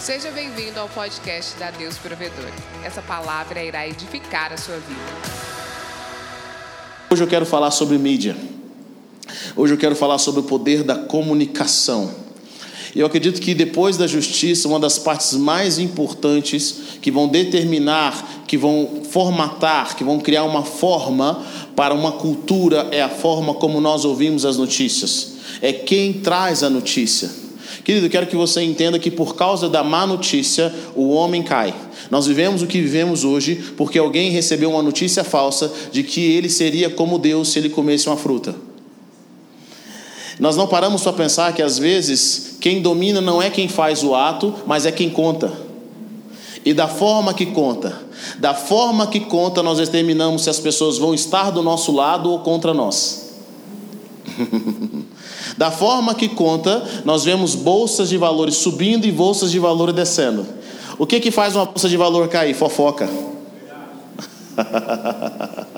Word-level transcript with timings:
Seja 0.00 0.30
bem-vindo 0.30 0.80
ao 0.80 0.88
podcast 0.88 1.58
da 1.58 1.70
Deus 1.70 1.98
Provedor. 1.98 2.50
Essa 2.82 3.02
palavra 3.02 3.62
irá 3.62 3.86
edificar 3.86 4.50
a 4.50 4.56
sua 4.56 4.76
vida. 4.76 4.98
Hoje 7.10 7.22
eu 7.22 7.26
quero 7.26 7.44
falar 7.44 7.70
sobre 7.70 7.98
mídia. 7.98 8.34
Hoje 9.54 9.74
eu 9.74 9.78
quero 9.78 9.94
falar 9.94 10.16
sobre 10.16 10.40
o 10.40 10.44
poder 10.44 10.82
da 10.84 10.94
comunicação. 10.94 12.14
Eu 12.96 13.04
acredito 13.04 13.42
que 13.42 13.54
depois 13.54 13.98
da 13.98 14.06
justiça, 14.06 14.66
uma 14.68 14.80
das 14.80 14.98
partes 14.98 15.34
mais 15.34 15.78
importantes 15.78 16.76
que 17.02 17.10
vão 17.10 17.28
determinar, 17.28 18.44
que 18.46 18.56
vão 18.56 19.02
formatar, 19.04 19.94
que 19.96 20.02
vão 20.02 20.18
criar 20.18 20.44
uma 20.44 20.64
forma 20.64 21.44
para 21.76 21.92
uma 21.92 22.12
cultura 22.12 22.88
é 22.90 23.02
a 23.02 23.10
forma 23.10 23.52
como 23.52 23.82
nós 23.82 24.06
ouvimos 24.06 24.46
as 24.46 24.56
notícias. 24.56 25.32
É 25.60 25.74
quem 25.74 26.14
traz 26.14 26.62
a 26.62 26.70
notícia. 26.70 27.49
Querido, 27.84 28.06
eu 28.06 28.10
quero 28.10 28.26
que 28.26 28.36
você 28.36 28.62
entenda 28.62 28.98
que 28.98 29.10
por 29.10 29.34
causa 29.34 29.68
da 29.68 29.82
má 29.82 30.06
notícia, 30.06 30.72
o 30.94 31.10
homem 31.10 31.42
cai. 31.42 31.74
Nós 32.10 32.26
vivemos 32.26 32.62
o 32.62 32.66
que 32.66 32.80
vivemos 32.80 33.24
hoje 33.24 33.72
porque 33.76 33.98
alguém 33.98 34.30
recebeu 34.30 34.70
uma 34.70 34.82
notícia 34.82 35.24
falsa 35.24 35.72
de 35.90 36.02
que 36.02 36.20
ele 36.20 36.48
seria 36.48 36.90
como 36.90 37.18
Deus 37.18 37.48
se 37.48 37.58
ele 37.58 37.70
comesse 37.70 38.08
uma 38.08 38.16
fruta. 38.16 38.54
Nós 40.38 40.56
não 40.56 40.66
paramos 40.66 41.02
para 41.02 41.12
pensar 41.12 41.52
que 41.52 41.62
às 41.62 41.78
vezes 41.78 42.56
quem 42.60 42.80
domina 42.80 43.20
não 43.20 43.42
é 43.42 43.50
quem 43.50 43.68
faz 43.68 44.02
o 44.02 44.14
ato, 44.14 44.54
mas 44.66 44.86
é 44.86 44.92
quem 44.92 45.10
conta. 45.10 45.52
E 46.64 46.74
da 46.74 46.88
forma 46.88 47.32
que 47.32 47.46
conta, 47.46 48.02
da 48.38 48.54
forma 48.54 49.06
que 49.06 49.20
conta, 49.20 49.62
nós 49.62 49.78
determinamos 49.78 50.42
se 50.42 50.50
as 50.50 50.58
pessoas 50.58 50.98
vão 50.98 51.14
estar 51.14 51.50
do 51.50 51.62
nosso 51.62 51.92
lado 51.92 52.30
ou 52.30 52.40
contra 52.40 52.74
nós. 52.74 53.30
da 55.60 55.70
forma 55.70 56.14
que 56.14 56.26
conta, 56.26 56.82
nós 57.04 57.22
vemos 57.22 57.54
bolsas 57.54 58.08
de 58.08 58.16
valores 58.16 58.54
subindo 58.54 59.06
e 59.06 59.12
bolsas 59.12 59.50
de 59.50 59.58
valores 59.58 59.94
descendo. 59.94 60.46
O 60.96 61.06
que 61.06 61.20
que 61.20 61.30
faz 61.30 61.54
uma 61.54 61.66
bolsa 61.66 61.86
de 61.86 61.98
valor 61.98 62.28
cair? 62.28 62.54
Fofoca. 62.54 63.06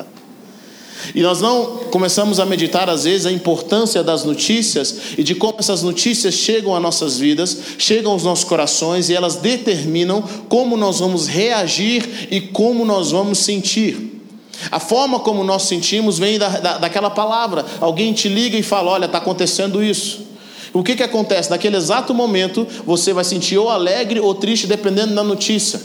E 1.15 1.21
nós 1.21 1.41
não 1.41 1.79
começamos 1.91 2.39
a 2.39 2.47
meditar, 2.47 2.89
às 2.89 3.05
vezes, 3.05 3.27
a 3.27 3.33
importância 3.33 4.05
das 4.05 4.25
notícias 4.25 4.97
e 5.19 5.25
de 5.25 5.35
como 5.35 5.57
essas 5.59 5.83
notícias 5.83 6.33
chegam 6.33 6.75
às 6.75 6.81
nossas 6.81 7.19
vidas, 7.19 7.59
chegam 7.77 8.13
aos 8.13 8.23
nossos 8.23 8.45
corações 8.45 9.11
e 9.11 9.15
elas 9.15 9.37
determinam 9.37 10.23
como 10.49 10.77
nós 10.77 11.01
vamos 11.01 11.27
reagir 11.27 12.29
e 12.31 12.41
como 12.41 12.85
nós 12.85 13.11
vamos 13.11 13.39
sentir. 13.39 14.12
A 14.71 14.79
forma 14.79 15.21
como 15.21 15.43
nós 15.45 15.63
sentimos 15.63 16.19
vem 16.19 16.39
da, 16.39 16.49
da, 16.49 16.79
daquela 16.79 17.11
palavra. 17.11 17.65
Alguém 17.81 18.13
te 18.13 18.29
liga 18.29 18.57
e 18.57 18.63
fala: 18.63 18.91
Olha, 18.91 19.07
está 19.07 19.19
acontecendo 19.19 19.83
isso. 19.83 20.27
O 20.73 20.83
que, 20.83 20.97
que 20.97 21.03
acontece? 21.03 21.51
Naquele 21.51 21.77
exato 21.77 22.15
momento, 22.15 22.67
você 22.87 23.13
vai 23.13 23.25
sentir 23.25 23.59
ou 23.59 23.69
alegre 23.69 24.21
ou 24.21 24.35
triste, 24.35 24.67
dependendo 24.67 25.15
da 25.15 25.23
notícia. 25.23 25.81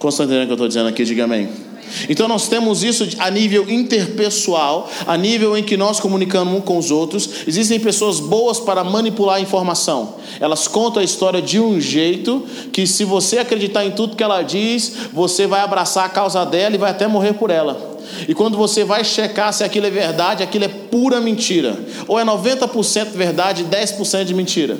Como 0.00 0.10
estão 0.10 0.26
entendendo 0.26 0.44
o 0.44 0.46
que 0.46 0.52
eu 0.52 0.54
estou 0.54 0.68
dizendo 0.68 0.88
aqui? 0.88 1.04
Diga 1.04 1.24
amém. 1.24 1.65
Então 2.08 2.28
nós 2.28 2.48
temos 2.48 2.82
isso 2.82 3.08
a 3.18 3.30
nível 3.30 3.68
interpessoal, 3.70 4.90
a 5.06 5.16
nível 5.16 5.56
em 5.56 5.62
que 5.62 5.76
nós 5.76 6.00
comunicamos 6.00 6.54
um 6.54 6.60
com 6.60 6.78
os 6.78 6.90
outros. 6.90 7.28
Existem 7.46 7.80
pessoas 7.80 8.20
boas 8.20 8.60
para 8.60 8.84
manipular 8.84 9.36
a 9.36 9.40
informação. 9.40 10.14
Elas 10.40 10.68
contam 10.68 11.00
a 11.00 11.04
história 11.04 11.40
de 11.40 11.60
um 11.60 11.80
jeito 11.80 12.44
que 12.72 12.86
se 12.86 13.04
você 13.04 13.38
acreditar 13.38 13.84
em 13.84 13.90
tudo 13.90 14.16
que 14.16 14.22
ela 14.22 14.42
diz, 14.42 14.92
você 15.12 15.46
vai 15.46 15.60
abraçar 15.60 16.04
a 16.04 16.08
causa 16.08 16.44
dela 16.44 16.74
e 16.74 16.78
vai 16.78 16.90
até 16.90 17.06
morrer 17.06 17.34
por 17.34 17.50
ela. 17.50 17.96
E 18.28 18.34
quando 18.34 18.56
você 18.56 18.84
vai 18.84 19.04
checar 19.04 19.52
se 19.52 19.64
aquilo 19.64 19.86
é 19.86 19.90
verdade, 19.90 20.42
aquilo 20.42 20.64
é 20.64 20.68
pura 20.68 21.20
mentira. 21.20 21.76
Ou 22.06 22.18
é 22.18 22.24
90% 22.24 23.10
verdade 23.12 23.62
e 23.62 23.66
10% 23.66 24.24
de 24.24 24.34
mentira. 24.34 24.76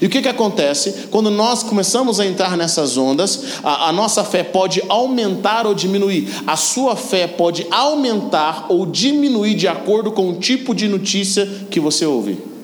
E 0.00 0.06
o 0.06 0.08
que, 0.08 0.22
que 0.22 0.28
acontece? 0.28 1.08
Quando 1.10 1.30
nós 1.30 1.62
começamos 1.62 2.18
a 2.18 2.26
entrar 2.26 2.56
nessas 2.56 2.96
ondas, 2.96 3.60
a, 3.62 3.88
a, 3.88 3.92
nossa 3.92 4.24
fé 4.24 4.42
pode 4.42 4.82
aumentar 4.88 5.66
ou 5.66 5.74
diminuir. 5.74 6.28
A 6.46 6.56
sua 6.56 6.96
fé 6.96 7.26
pode 7.26 7.66
aumentar 7.70 8.66
ou 8.68 8.86
diminuir 8.86 9.54
de 9.54 9.68
acordo 9.68 10.10
com 10.12 10.30
o 10.30 10.34
tipo 10.34 10.74
de 10.74 10.88
notícia 10.88 11.46
que 11.70 11.78
você 11.78 12.06
ouve. 12.06 12.56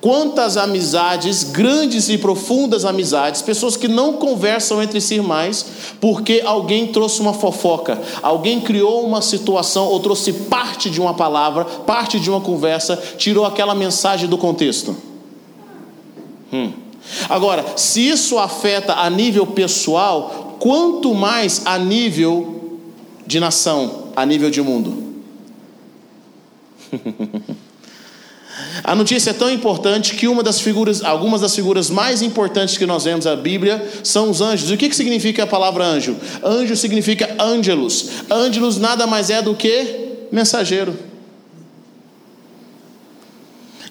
Quantas 0.00 0.56
amizades, 0.56 1.42
grandes 1.42 2.08
e 2.08 2.18
profundas 2.18 2.84
amizades, 2.84 3.40
pessoas 3.40 3.76
que 3.76 3.88
não 3.88 4.14
conversam 4.14 4.82
entre 4.82 5.00
si 5.00 5.20
mais, 5.20 5.64
porque 6.00 6.42
alguém 6.44 6.86
trouxe 6.88 7.20
uma 7.20 7.32
fofoca, 7.32 7.98
alguém 8.22 8.60
criou 8.60 9.06
uma 9.06 9.22
situação 9.22 9.86
ou 9.86 10.00
trouxe 10.00 10.32
parte 10.32 10.90
de 10.90 11.00
uma 11.00 11.14
palavra, 11.14 11.64
parte 11.64 12.20
de 12.20 12.30
uma 12.30 12.40
conversa, 12.40 12.96
tirou 13.16 13.44
aquela 13.44 13.74
mensagem 13.74 14.28
do 14.28 14.36
contexto. 14.36 15.09
Hum. 16.52 16.72
Agora, 17.28 17.64
se 17.76 18.08
isso 18.08 18.38
afeta 18.38 18.94
a 18.94 19.08
nível 19.08 19.46
pessoal, 19.46 20.56
quanto 20.58 21.14
mais 21.14 21.62
a 21.64 21.78
nível 21.78 22.78
de 23.26 23.40
nação, 23.40 24.08
a 24.14 24.26
nível 24.26 24.50
de 24.50 24.60
mundo. 24.60 25.10
a 28.84 28.94
notícia 28.94 29.30
é 29.30 29.32
tão 29.32 29.50
importante 29.50 30.14
que 30.16 30.26
uma 30.28 30.42
das 30.42 30.60
figuras, 30.60 31.02
algumas 31.02 31.40
das 31.40 31.54
figuras 31.54 31.88
mais 31.88 32.22
importantes 32.22 32.76
que 32.76 32.84
nós 32.84 33.04
vemos 33.04 33.24
na 33.24 33.36
Bíblia 33.36 33.88
são 34.02 34.30
os 34.30 34.40
anjos. 34.40 34.70
E 34.70 34.74
o 34.74 34.76
que, 34.76 34.88
que 34.88 34.96
significa 34.96 35.44
a 35.44 35.46
palavra 35.46 35.84
anjo? 35.84 36.16
Anjo 36.42 36.76
significa 36.76 37.36
ângelos. 37.38 38.10
Ângelos 38.30 38.76
nada 38.78 39.06
mais 39.06 39.30
é 39.30 39.40
do 39.40 39.54
que 39.54 40.26
mensageiro. 40.30 41.09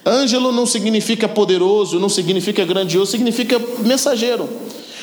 Ângelo 0.04 0.50
não 0.52 0.64
significa 0.66 1.28
poderoso, 1.28 2.00
não 2.00 2.08
significa 2.08 2.64
grandioso, 2.64 3.10
significa 3.10 3.60
mensageiro. 3.80 4.48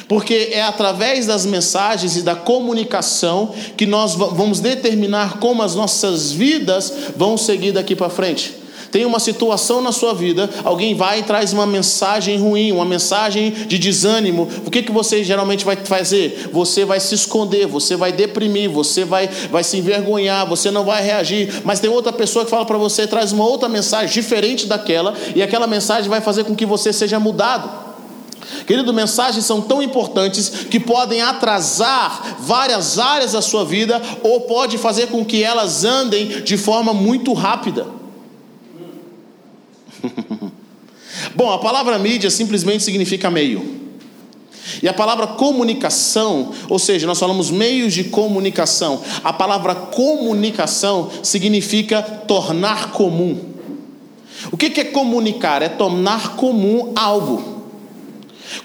Porque 0.08 0.50
é 0.54 0.62
através 0.62 1.26
das 1.26 1.46
mensagens 1.46 2.16
e 2.16 2.22
da 2.22 2.36
comunicação 2.36 3.54
que 3.76 3.86
nós 3.86 4.16
vamos 4.16 4.60
determinar 4.60 5.40
como 5.40 5.62
as 5.62 5.76
nossas 5.76 6.32
vidas 6.32 6.94
vão 7.16 7.38
seguir 7.38 7.74
daqui 7.74 7.96
para 7.96 8.10
frente. 8.10 8.67
Tem 8.92 9.06
uma 9.06 9.20
situação 9.20 9.82
na 9.82 9.92
sua 9.92 10.14
vida, 10.14 10.50
alguém 10.64 10.96
vai 10.96 11.20
e 11.20 11.24
traz 11.24 11.54
uma 11.54 11.66
mensagem 11.66 12.38
ruim, 12.38 12.72
uma 12.72 12.86
mensagem 12.86 13.52
de 13.52 13.78
desânimo. 13.78 14.48
O 14.66 14.72
que, 14.72 14.82
que 14.82 14.92
você 14.92 15.24
geralmente 15.24 15.66
vai 15.66 15.76
fazer? 15.76 16.50
Você 16.52 16.86
vai 16.86 17.00
se 17.00 17.14
esconder, 17.16 17.68
você 17.68 17.96
vai 17.96 18.12
deprimir, 18.12 18.70
você 18.70 19.04
vai, 19.04 19.28
vai 19.52 19.64
se 19.64 19.78
envergonhar, 19.78 20.48
você 20.48 20.72
não 20.72 20.84
vai 20.84 21.04
reagir. 21.04 21.62
Mas 21.64 21.80
tem 21.80 21.90
outra 21.90 22.14
pessoa 22.14 22.46
que 22.46 22.52
fala 22.52 22.66
para 22.66 22.78
você, 22.78 23.06
traz 23.06 23.32
uma 23.32 23.46
outra 23.46 23.68
mensagem 23.68 24.14
diferente 24.14 24.66
daquela, 24.66 25.14
e 25.36 25.42
aquela 25.42 25.68
mensagem 25.68 26.10
vai 26.10 26.22
fazer 26.22 26.44
com 26.44 26.56
que 26.56 26.66
você 26.66 26.94
seja 26.94 27.20
mudado. 27.20 27.88
Querido, 28.66 28.94
mensagens 28.94 29.46
são 29.46 29.62
tão 29.62 29.82
importantes 29.82 30.50
que 30.70 30.80
podem 30.80 31.22
atrasar 31.22 32.38
várias 32.40 32.98
áreas 32.98 33.34
da 33.34 33.42
sua 33.42 33.66
vida 33.66 34.02
ou 34.24 34.42
pode 34.42 34.78
fazer 34.78 35.08
com 35.08 35.24
que 35.26 35.44
elas 35.44 35.84
andem 35.84 36.42
de 36.42 36.58
forma 36.58 36.94
muito 36.94 37.34
rápida. 37.34 37.97
Bom, 41.36 41.52
a 41.52 41.60
palavra 41.60 41.98
mídia 41.98 42.30
simplesmente 42.30 42.84
significa 42.84 43.30
meio. 43.30 43.78
E 44.82 44.88
a 44.88 44.94
palavra 44.94 45.28
comunicação, 45.28 46.52
ou 46.70 46.78
seja, 46.78 47.08
nós 47.08 47.20
falamos 47.20 47.50
meios 47.50 47.94
de 47.94 48.06
comunicação. 48.06 49.02
A 49.24 49.32
palavra 49.32 49.74
comunicação 49.74 51.10
significa 51.24 52.02
tornar 52.02 52.92
comum. 52.92 53.40
O 54.52 54.58
que 54.58 54.80
é 54.80 54.84
comunicar? 54.84 55.62
É 55.62 55.70
tornar 55.70 56.36
comum 56.36 56.92
algo. 56.96 57.58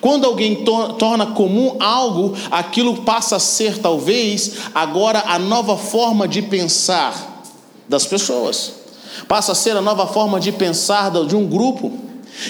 Quando 0.00 0.26
alguém 0.26 0.64
to 0.64 0.94
torna 0.94 1.26
comum 1.26 1.76
algo, 1.80 2.36
aquilo 2.50 3.02
passa 3.02 3.36
a 3.36 3.40
ser 3.40 3.78
talvez 3.78 4.54
agora 4.74 5.24
a 5.26 5.38
nova 5.38 5.76
forma 5.76 6.28
de 6.28 6.42
pensar 6.42 7.42
das 7.88 8.06
pessoas 8.06 8.81
passa 9.28 9.52
a 9.52 9.54
ser 9.54 9.76
a 9.76 9.80
nova 9.80 10.06
forma 10.06 10.38
de 10.40 10.52
pensar 10.52 11.10
de 11.26 11.36
um 11.36 11.46
grupo. 11.46 11.92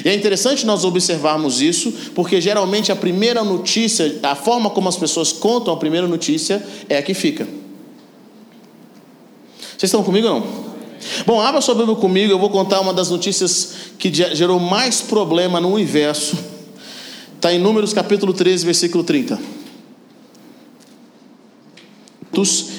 E 0.04 0.08
é 0.08 0.14
interessante 0.14 0.64
nós 0.64 0.84
observarmos 0.84 1.60
isso, 1.60 1.92
porque 2.14 2.40
geralmente 2.40 2.92
a 2.92 2.96
primeira 2.96 3.42
notícia, 3.42 4.20
a 4.22 4.34
forma 4.34 4.70
como 4.70 4.88
as 4.88 4.96
pessoas 4.96 5.32
contam 5.32 5.74
a 5.74 5.76
primeira 5.76 6.06
notícia 6.06 6.64
é 6.88 6.98
a 6.98 7.02
que 7.02 7.14
fica. 7.14 7.44
Vocês 9.76 9.84
estão 9.90 10.04
comigo 10.04 10.28
ou 10.28 10.40
não? 10.40 10.72
Bom, 11.26 11.40
abra 11.40 11.60
sua 11.60 11.74
Bíblia 11.74 11.96
comigo, 11.96 12.32
eu 12.32 12.38
vou 12.38 12.48
contar 12.48 12.80
uma 12.80 12.94
das 12.94 13.10
notícias 13.10 13.74
que 13.98 14.12
gerou 14.12 14.60
mais 14.60 15.00
problema 15.00 15.60
no 15.60 15.72
universo. 15.72 16.36
Está 17.34 17.52
em 17.52 17.58
Números 17.58 17.92
capítulo 17.92 18.32
13, 18.32 18.64
versículo 18.64 19.02
30. 19.02 19.38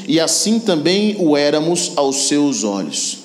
E 0.07 0.19
assim 0.19 0.59
também 0.59 1.15
o 1.19 1.35
éramos 1.37 1.91
aos 1.95 2.27
seus 2.27 2.63
olhos. 2.63 3.22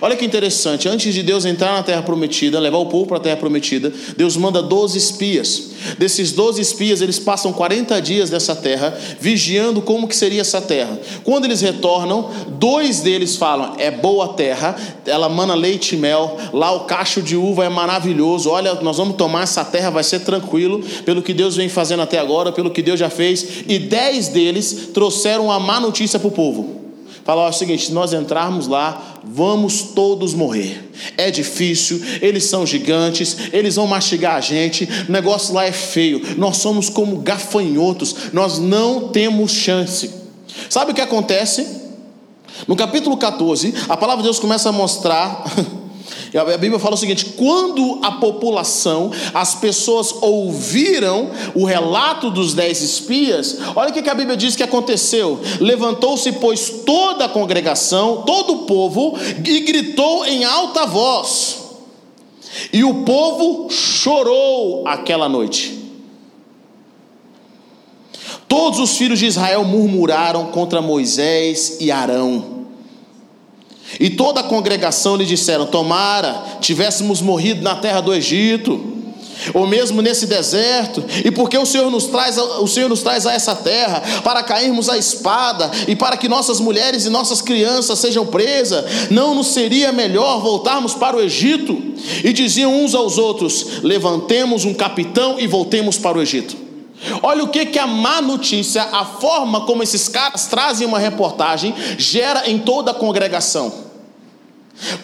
Olha 0.00 0.16
que 0.16 0.24
interessante, 0.24 0.88
antes 0.88 1.12
de 1.12 1.22
Deus 1.22 1.44
entrar 1.44 1.72
na 1.72 1.82
terra 1.82 2.02
prometida, 2.02 2.58
levar 2.58 2.78
o 2.78 2.86
povo 2.86 3.06
para 3.06 3.16
a 3.16 3.20
terra 3.20 3.36
prometida, 3.36 3.92
Deus 4.16 4.36
manda 4.36 4.62
12 4.62 4.96
espias. 4.96 5.70
Desses 5.98 6.32
12 6.32 6.60
espias, 6.60 7.00
eles 7.00 7.18
passam 7.18 7.52
40 7.52 8.00
dias 8.00 8.30
nessa 8.30 8.54
terra, 8.54 8.96
vigiando 9.20 9.80
como 9.82 10.06
que 10.06 10.16
seria 10.16 10.40
essa 10.40 10.60
terra. 10.60 10.98
Quando 11.24 11.44
eles 11.44 11.60
retornam, 11.60 12.30
dois 12.48 13.00
deles 13.00 13.36
falam: 13.36 13.74
"É 13.78 13.90
boa 13.90 14.28
terra, 14.28 14.76
ela 15.06 15.28
mana 15.28 15.54
leite 15.54 15.94
e 15.94 15.98
mel, 15.98 16.36
lá 16.52 16.72
o 16.72 16.80
cacho 16.80 17.22
de 17.22 17.36
uva 17.36 17.64
é 17.64 17.68
maravilhoso. 17.68 18.50
Olha, 18.50 18.74
nós 18.74 18.96
vamos 18.96 19.16
tomar 19.16 19.42
essa 19.42 19.64
terra, 19.64 19.90
vai 19.90 20.04
ser 20.04 20.20
tranquilo, 20.20 20.82
pelo 21.04 21.22
que 21.22 21.32
Deus 21.32 21.56
vem 21.56 21.68
fazendo 21.68 22.02
até 22.02 22.18
agora, 22.18 22.52
pelo 22.52 22.70
que 22.70 22.82
Deus 22.82 22.98
já 22.98 23.10
fez". 23.10 23.64
E 23.66 23.78
dez 23.78 24.28
deles 24.28 24.90
trouxeram 24.92 25.46
uma 25.46 25.58
má 25.58 25.80
notícia 25.80 26.18
para 26.18 26.28
o 26.28 26.32
povo. 26.32 26.79
Fala 27.30 27.46
é 27.46 27.50
o 27.50 27.52
seguinte: 27.52 27.86
se 27.86 27.92
nós 27.92 28.12
entrarmos 28.12 28.66
lá, 28.66 29.20
vamos 29.22 29.82
todos 29.82 30.34
morrer. 30.34 30.90
É 31.16 31.30
difícil, 31.30 32.02
eles 32.20 32.42
são 32.42 32.66
gigantes, 32.66 33.36
eles 33.52 33.76
vão 33.76 33.86
mastigar 33.86 34.34
a 34.34 34.40
gente, 34.40 34.88
o 35.08 35.12
negócio 35.12 35.54
lá 35.54 35.64
é 35.64 35.70
feio, 35.70 36.20
nós 36.36 36.56
somos 36.56 36.88
como 36.88 37.18
gafanhotos, 37.18 38.32
nós 38.32 38.58
não 38.58 39.10
temos 39.10 39.52
chance. 39.52 40.10
Sabe 40.68 40.90
o 40.90 40.94
que 40.94 41.00
acontece? 41.00 41.64
No 42.66 42.74
capítulo 42.74 43.16
14, 43.16 43.74
a 43.88 43.96
palavra 43.96 44.22
de 44.22 44.26
Deus 44.26 44.40
começa 44.40 44.68
a 44.68 44.72
mostrar 44.72 45.44
A 46.34 46.58
Bíblia 46.58 46.78
fala 46.78 46.94
o 46.94 46.98
seguinte: 46.98 47.24
quando 47.36 47.98
a 48.02 48.12
população, 48.12 49.10
as 49.34 49.54
pessoas 49.54 50.14
ouviram 50.20 51.30
o 51.54 51.64
relato 51.64 52.30
dos 52.30 52.54
dez 52.54 52.80
espias, 52.82 53.58
olha 53.74 53.90
o 53.90 53.92
que 53.92 54.08
a 54.08 54.14
Bíblia 54.14 54.36
diz 54.36 54.54
que 54.54 54.62
aconteceu: 54.62 55.40
levantou-se, 55.60 56.30
pois, 56.32 56.82
toda 56.86 57.24
a 57.24 57.28
congregação, 57.28 58.22
todo 58.24 58.52
o 58.52 58.58
povo, 58.66 59.18
e 59.44 59.60
gritou 59.60 60.24
em 60.24 60.44
alta 60.44 60.86
voz, 60.86 61.58
e 62.72 62.84
o 62.84 63.02
povo 63.02 63.68
chorou 63.70 64.86
aquela 64.86 65.28
noite. 65.28 65.78
Todos 68.46 68.80
os 68.80 68.96
filhos 68.96 69.18
de 69.18 69.26
Israel 69.26 69.64
murmuraram 69.64 70.46
contra 70.46 70.82
Moisés 70.82 71.78
e 71.80 71.90
Arão. 71.90 72.59
E 73.98 74.10
toda 74.10 74.40
a 74.40 74.44
congregação 74.44 75.16
lhe 75.16 75.24
disseram: 75.24 75.66
Tomara 75.66 76.58
tivéssemos 76.60 77.20
morrido 77.20 77.62
na 77.62 77.76
terra 77.76 78.00
do 78.00 78.14
Egito, 78.14 78.98
ou 79.54 79.66
mesmo 79.66 80.02
nesse 80.02 80.26
deserto, 80.26 81.02
e 81.24 81.30
porque 81.30 81.56
o 81.56 81.66
Senhor 81.66 81.90
nos 81.90 82.06
traz, 82.06 82.36
o 82.38 82.66
Senhor 82.66 82.88
nos 82.88 83.02
traz 83.02 83.26
a 83.26 83.32
essa 83.32 83.54
terra 83.54 84.02
para 84.22 84.42
cairmos 84.42 84.88
à 84.88 84.98
espada 84.98 85.70
e 85.88 85.96
para 85.96 86.16
que 86.16 86.28
nossas 86.28 86.60
mulheres 86.60 87.06
e 87.06 87.10
nossas 87.10 87.40
crianças 87.40 87.98
sejam 87.98 88.26
presas, 88.26 89.10
não 89.10 89.34
nos 89.34 89.48
seria 89.48 89.92
melhor 89.92 90.40
voltarmos 90.40 90.94
para 90.94 91.16
o 91.16 91.20
Egito? 91.20 91.80
E 92.22 92.32
diziam 92.32 92.82
uns 92.82 92.94
aos 92.94 93.18
outros: 93.18 93.82
Levantemos 93.82 94.64
um 94.64 94.74
capitão 94.74 95.38
e 95.38 95.46
voltemos 95.46 95.98
para 95.98 96.18
o 96.18 96.22
Egito. 96.22 96.69
Olha 97.22 97.44
o 97.44 97.48
que, 97.48 97.66
que 97.66 97.78
a 97.78 97.86
má 97.86 98.20
notícia, 98.20 98.82
a 98.82 99.04
forma 99.04 99.62
como 99.62 99.82
esses 99.82 100.08
caras 100.08 100.46
trazem 100.46 100.86
uma 100.86 100.98
reportagem, 100.98 101.74
gera 101.96 102.48
em 102.50 102.58
toda 102.58 102.90
a 102.90 102.94
congregação. 102.94 103.90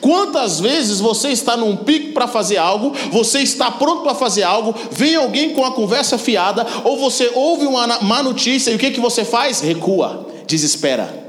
Quantas 0.01 0.59
vezes 0.59 1.01
você 1.01 1.29
está 1.29 1.57
num 1.57 1.77
pico 1.77 2.13
para 2.13 2.27
fazer 2.27 2.57
algo, 2.57 2.93
você 3.11 3.41
está 3.41 3.71
pronto 3.71 4.03
para 4.03 4.15
fazer 4.15 4.43
algo, 4.43 4.75
vem 4.91 5.17
alguém 5.17 5.51
com 5.51 5.65
a 5.65 5.73
conversa 5.73 6.17
fiada, 6.17 6.67
ou 6.85 6.99
você 6.99 7.31
ouve 7.35 7.67
uma 7.67 7.87
má 8.01 8.23
notícia 8.23 8.71
e 8.71 8.77
o 8.77 8.79
que, 8.79 8.91
que 8.91 9.01
você 9.01 9.25
faz? 9.25 9.61
Recua, 9.61 10.27
desespera. 10.47 11.25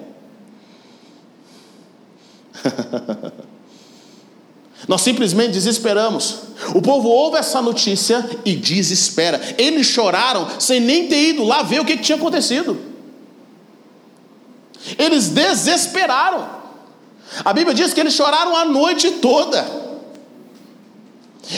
Nós 4.88 5.02
simplesmente 5.02 5.52
desesperamos. 5.52 6.36
O 6.74 6.82
povo 6.82 7.10
ouve 7.10 7.38
essa 7.38 7.62
notícia 7.62 8.28
e 8.46 8.56
desespera. 8.56 9.40
Eles 9.58 9.88
choraram 9.88 10.48
sem 10.60 10.80
nem 10.80 11.08
ter 11.08 11.30
ido 11.30 11.44
lá 11.44 11.62
ver 11.62 11.82
o 11.82 11.86
que, 11.86 11.98
tinha 11.98 12.18
acontecido. 12.18 12.78
Eles 14.98 15.30
desesperaram. 15.30 16.48
A 17.44 17.52
Bíblia 17.52 17.76
diz 17.76 17.94
que 17.94 18.00
eles 18.00 18.14
choraram 18.14 18.56
a 18.56 18.64
noite 18.64 19.12
toda. 19.12 19.88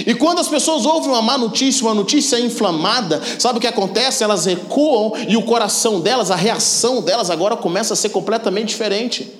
E 0.06 0.14
quando 0.16 0.40
as 0.40 0.48
pessoas 0.48 0.86
ouvem 0.86 1.10
uma 1.10 1.22
má 1.22 1.38
notícia, 1.38 1.86
uma 1.86 1.94
notícia 1.96 2.40
inflamada, 2.40 3.22
sabe 3.38 3.58
o 3.58 3.62
que 3.62 3.68
acontece? 3.68 4.24
Elas 4.24 4.46
recuam 4.46 5.14
e 5.28 5.36
o 5.38 5.44
coração 5.44 6.00
delas, 6.00 6.32
a 6.32 6.36
reação 6.36 7.02
delas 7.02 7.30
agora 7.30 7.56
começa 7.56 7.94
a 7.94 7.98
ser 7.98 8.10
completamente 8.10 8.70
diferente. 8.70 9.39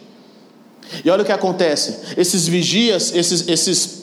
E 1.04 1.10
olha 1.10 1.24
o 1.24 1.26
que 1.26 1.32
acontece: 1.32 2.16
esses 2.18 2.48
vigias, 2.48 3.14
esses, 3.16 3.48
esses 3.48 4.00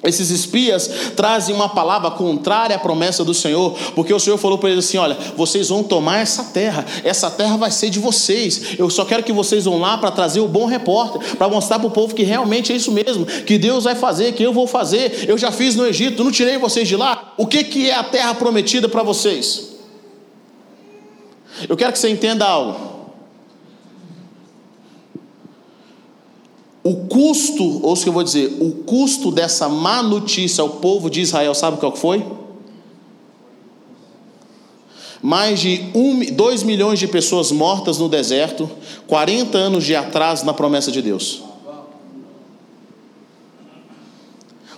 esses 0.00 0.30
espias 0.30 0.88
trazem 1.16 1.52
uma 1.52 1.68
palavra 1.68 2.12
contrária 2.12 2.76
à 2.76 2.78
promessa 2.78 3.24
do 3.24 3.34
Senhor, 3.34 3.76
porque 3.96 4.14
o 4.14 4.20
Senhor 4.20 4.38
falou 4.38 4.56
para 4.56 4.70
eles 4.70 4.84
assim: 4.84 4.96
Olha, 4.96 5.16
vocês 5.36 5.70
vão 5.70 5.82
tomar 5.82 6.18
essa 6.18 6.44
terra, 6.44 6.86
essa 7.02 7.28
terra 7.28 7.56
vai 7.56 7.72
ser 7.72 7.90
de 7.90 7.98
vocês. 7.98 8.78
Eu 8.78 8.88
só 8.90 9.04
quero 9.04 9.24
que 9.24 9.32
vocês 9.32 9.64
vão 9.64 9.78
lá 9.80 9.98
para 9.98 10.12
trazer 10.12 10.38
o 10.38 10.46
bom 10.46 10.66
repórter, 10.66 11.36
para 11.36 11.48
mostrar 11.48 11.80
para 11.80 11.88
o 11.88 11.90
povo 11.90 12.14
que 12.14 12.22
realmente 12.22 12.72
é 12.72 12.76
isso 12.76 12.92
mesmo, 12.92 13.26
que 13.26 13.58
Deus 13.58 13.84
vai 13.84 13.96
fazer, 13.96 14.34
que 14.34 14.42
eu 14.42 14.52
vou 14.52 14.68
fazer. 14.68 15.28
Eu 15.28 15.36
já 15.36 15.50
fiz 15.50 15.74
no 15.74 15.84
Egito, 15.84 16.22
não 16.22 16.30
tirei 16.30 16.58
vocês 16.58 16.86
de 16.86 16.94
lá. 16.94 17.34
O 17.36 17.44
que, 17.44 17.64
que 17.64 17.90
é 17.90 17.94
a 17.94 18.04
terra 18.04 18.34
prometida 18.36 18.88
para 18.88 19.02
vocês? 19.02 19.70
Eu 21.68 21.76
quero 21.76 21.92
que 21.92 21.98
você 21.98 22.08
entenda 22.08 22.46
algo. 22.46 22.97
O 26.82 27.06
custo, 27.06 27.84
ou 27.84 27.94
que 27.94 28.08
eu 28.08 28.12
vou 28.12 28.22
dizer, 28.22 28.56
o 28.60 28.70
custo 28.84 29.30
dessa 29.30 29.68
má 29.68 30.02
notícia 30.02 30.62
ao 30.62 30.70
povo 30.70 31.10
de 31.10 31.20
Israel, 31.20 31.54
sabe 31.54 31.78
qual 31.78 31.94
foi? 31.94 32.24
Mais 35.20 35.58
de 35.58 35.78
2 36.32 36.62
milhões 36.62 36.98
de 36.98 37.08
pessoas 37.08 37.50
mortas 37.50 37.98
no 37.98 38.08
deserto, 38.08 38.70
40 39.06 39.58
anos 39.58 39.84
de 39.84 39.96
atraso 39.96 40.46
na 40.46 40.54
promessa 40.54 40.92
de 40.92 41.02
Deus. 41.02 41.42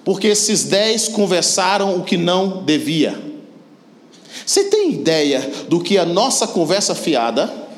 Porque 0.02 0.28
esses 0.28 0.64
dez 0.64 1.08
conversaram 1.08 1.96
o 1.96 2.02
que 2.02 2.16
não 2.16 2.62
devia. 2.64 3.20
Você 4.46 4.64
tem 4.64 4.92
ideia 4.92 5.48
do 5.68 5.80
que 5.80 5.98
a 5.98 6.06
nossa 6.06 6.46
conversa 6.46 6.94
fiada 6.94 7.69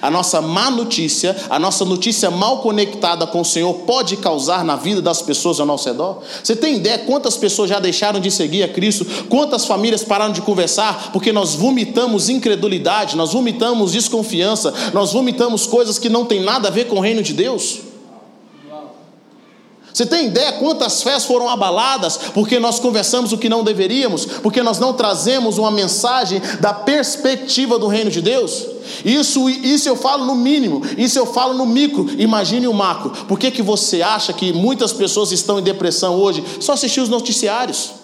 a 0.00 0.10
nossa 0.10 0.40
má 0.40 0.70
notícia, 0.70 1.36
a 1.48 1.58
nossa 1.58 1.84
notícia 1.84 2.30
mal 2.30 2.58
conectada 2.58 3.26
com 3.26 3.40
o 3.40 3.44
Senhor 3.44 3.72
pode 3.80 4.16
causar 4.16 4.64
na 4.64 4.76
vida 4.76 5.00
das 5.00 5.22
pessoas 5.22 5.60
ao 5.60 5.66
nosso 5.66 5.88
redor? 5.88 6.22
Você 6.42 6.54
tem 6.54 6.76
ideia 6.76 6.98
quantas 6.98 7.36
pessoas 7.36 7.70
já 7.70 7.78
deixaram 7.78 8.20
de 8.20 8.30
seguir 8.30 8.62
a 8.62 8.68
Cristo? 8.68 9.06
Quantas 9.28 9.64
famílias 9.64 10.04
pararam 10.04 10.32
de 10.32 10.42
conversar 10.42 11.10
porque 11.12 11.32
nós 11.32 11.54
vomitamos 11.54 12.28
incredulidade, 12.28 13.16
nós 13.16 13.32
vomitamos 13.32 13.92
desconfiança, 13.92 14.72
nós 14.92 15.12
vomitamos 15.12 15.66
coisas 15.66 15.98
que 15.98 16.08
não 16.08 16.24
têm 16.24 16.40
nada 16.40 16.68
a 16.68 16.70
ver 16.70 16.86
com 16.86 16.96
o 16.96 17.00
reino 17.00 17.22
de 17.22 17.32
Deus? 17.32 17.93
Você 19.94 20.04
tem 20.04 20.26
ideia 20.26 20.54
quantas 20.54 21.04
fés 21.04 21.24
foram 21.24 21.48
abaladas 21.48 22.18
porque 22.34 22.58
nós 22.58 22.80
conversamos 22.80 23.32
o 23.32 23.38
que 23.38 23.48
não 23.48 23.62
deveríamos, 23.62 24.26
porque 24.26 24.60
nós 24.60 24.80
não 24.80 24.92
trazemos 24.92 25.56
uma 25.56 25.70
mensagem 25.70 26.42
da 26.58 26.74
perspectiva 26.74 27.78
do 27.78 27.86
reino 27.86 28.10
de 28.10 28.20
Deus? 28.20 28.66
Isso, 29.04 29.48
isso 29.48 29.88
eu 29.88 29.94
falo 29.94 30.24
no 30.24 30.34
mínimo, 30.34 30.82
isso 30.98 31.16
eu 31.16 31.24
falo 31.24 31.54
no 31.54 31.64
micro, 31.64 32.10
imagine 32.18 32.66
o 32.66 32.74
macro. 32.74 33.10
Por 33.28 33.38
que, 33.38 33.52
que 33.52 33.62
você 33.62 34.02
acha 34.02 34.32
que 34.32 34.52
muitas 34.52 34.92
pessoas 34.92 35.30
estão 35.30 35.60
em 35.60 35.62
depressão 35.62 36.16
hoje? 36.16 36.44
Só 36.58 36.72
assistir 36.72 37.00
os 37.00 37.08
noticiários. 37.08 38.03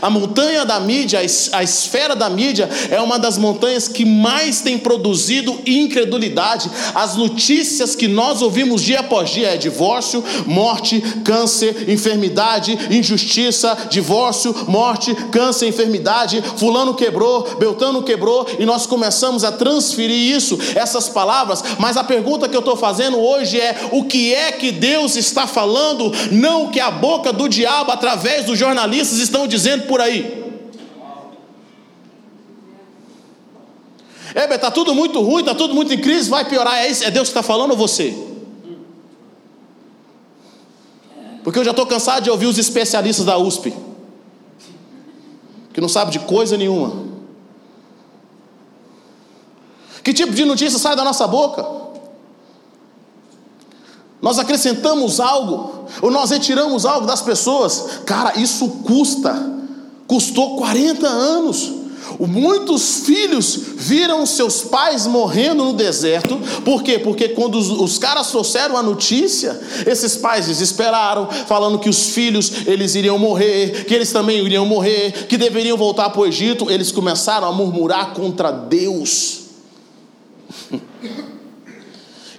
A 0.00 0.08
montanha 0.08 0.64
da 0.64 0.78
mídia, 0.78 1.20
a 1.52 1.62
esfera 1.62 2.14
da 2.14 2.30
mídia, 2.30 2.68
é 2.90 3.00
uma 3.00 3.18
das 3.18 3.36
montanhas 3.36 3.88
que 3.88 4.04
mais 4.04 4.60
tem 4.60 4.78
produzido 4.78 5.58
incredulidade. 5.66 6.70
As 6.94 7.16
notícias 7.16 7.96
que 7.96 8.06
nós 8.06 8.40
ouvimos 8.40 8.82
dia 8.82 9.00
após 9.00 9.30
dia 9.30 9.48
é 9.48 9.56
divórcio, 9.56 10.22
morte, 10.46 11.00
câncer, 11.24 11.88
enfermidade, 11.88 12.78
injustiça, 12.90 13.76
divórcio, 13.90 14.54
morte, 14.68 15.14
câncer, 15.30 15.66
enfermidade. 15.66 16.42
Fulano 16.56 16.94
quebrou, 16.94 17.42
Beltano 17.58 18.02
quebrou, 18.02 18.46
e 18.58 18.64
nós 18.64 18.86
começamos 18.86 19.44
a 19.44 19.52
transferir 19.52 20.36
isso, 20.36 20.58
essas 20.74 21.08
palavras. 21.08 21.64
Mas 21.78 21.96
a 21.96 22.04
pergunta 22.04 22.48
que 22.48 22.56
eu 22.56 22.60
estou 22.60 22.76
fazendo 22.76 23.18
hoje 23.18 23.60
é: 23.60 23.88
o 23.92 24.04
que 24.04 24.32
é 24.34 24.52
que 24.52 24.70
Deus 24.70 25.16
está 25.16 25.46
falando? 25.46 26.12
Não 26.30 26.68
que 26.68 26.80
a 26.80 26.90
boca 26.90 27.32
do 27.32 27.48
diabo, 27.48 27.90
através 27.90 28.44
dos 28.44 28.58
jornalistas, 28.58 29.18
estão 29.18 29.46
dizendo 29.46 29.79
por 29.80 30.00
aí. 30.00 30.40
É, 34.34 34.54
está 34.54 34.70
tudo 34.70 34.94
muito 34.94 35.20
ruim, 35.20 35.40
está 35.40 35.54
tudo 35.54 35.74
muito 35.74 35.92
em 35.92 35.98
crise, 35.98 36.30
vai 36.30 36.44
piorar. 36.44 36.78
É, 36.78 36.88
isso, 36.88 37.04
é 37.04 37.10
Deus 37.10 37.28
que 37.28 37.32
está 37.32 37.42
falando 37.42 37.72
ou 37.72 37.76
você? 37.76 38.16
Porque 41.42 41.58
eu 41.58 41.64
já 41.64 41.70
estou 41.70 41.86
cansado 41.86 42.22
de 42.22 42.30
ouvir 42.30 42.46
os 42.46 42.58
especialistas 42.58 43.24
da 43.24 43.38
USP, 43.38 43.74
que 45.72 45.80
não 45.80 45.88
sabem 45.88 46.12
de 46.12 46.20
coisa 46.20 46.56
nenhuma. 46.56 47.08
Que 50.02 50.12
tipo 50.12 50.32
de 50.32 50.44
notícia 50.44 50.78
sai 50.78 50.94
da 50.94 51.04
nossa 51.04 51.26
boca? 51.26 51.80
Nós 54.20 54.38
acrescentamos 54.38 55.18
algo, 55.18 55.86
ou 56.02 56.10
nós 56.10 56.30
retiramos 56.30 56.84
algo 56.84 57.06
das 57.06 57.22
pessoas. 57.22 58.00
Cara, 58.04 58.38
isso 58.38 58.68
custa. 58.84 59.59
Custou 60.10 60.56
40 60.56 61.06
anos. 61.06 61.70
Muitos 62.18 63.04
filhos 63.06 63.56
viram 63.76 64.26
seus 64.26 64.62
pais 64.62 65.06
morrendo 65.06 65.64
no 65.64 65.72
deserto, 65.72 66.36
por 66.64 66.82
quê? 66.82 66.98
Porque 66.98 67.28
quando 67.28 67.54
os, 67.54 67.70
os, 67.70 67.96
caras 67.96 68.28
trouxeram 68.28 68.76
a 68.76 68.82
notícia, 68.82 69.56
esses 69.86 70.16
pais 70.16 70.48
desesperaram, 70.48 71.28
falando 71.46 71.78
que 71.78 71.88
os 71.88 72.08
filhos 72.08 72.66
eles 72.66 72.96
iriam 72.96 73.20
morrer, 73.20 73.84
que 73.84 73.94
eles 73.94 74.10
também 74.10 74.44
iriam 74.44 74.66
morrer, 74.66 75.28
que 75.28 75.38
deveriam 75.38 75.76
voltar 75.76 76.10
para 76.10 76.22
o 76.22 76.26
Egito. 76.26 76.68
Eles 76.68 76.90
começaram 76.90 77.46
a 77.46 77.52
murmurar 77.52 78.12
contra 78.12 78.50
Deus. 78.50 79.42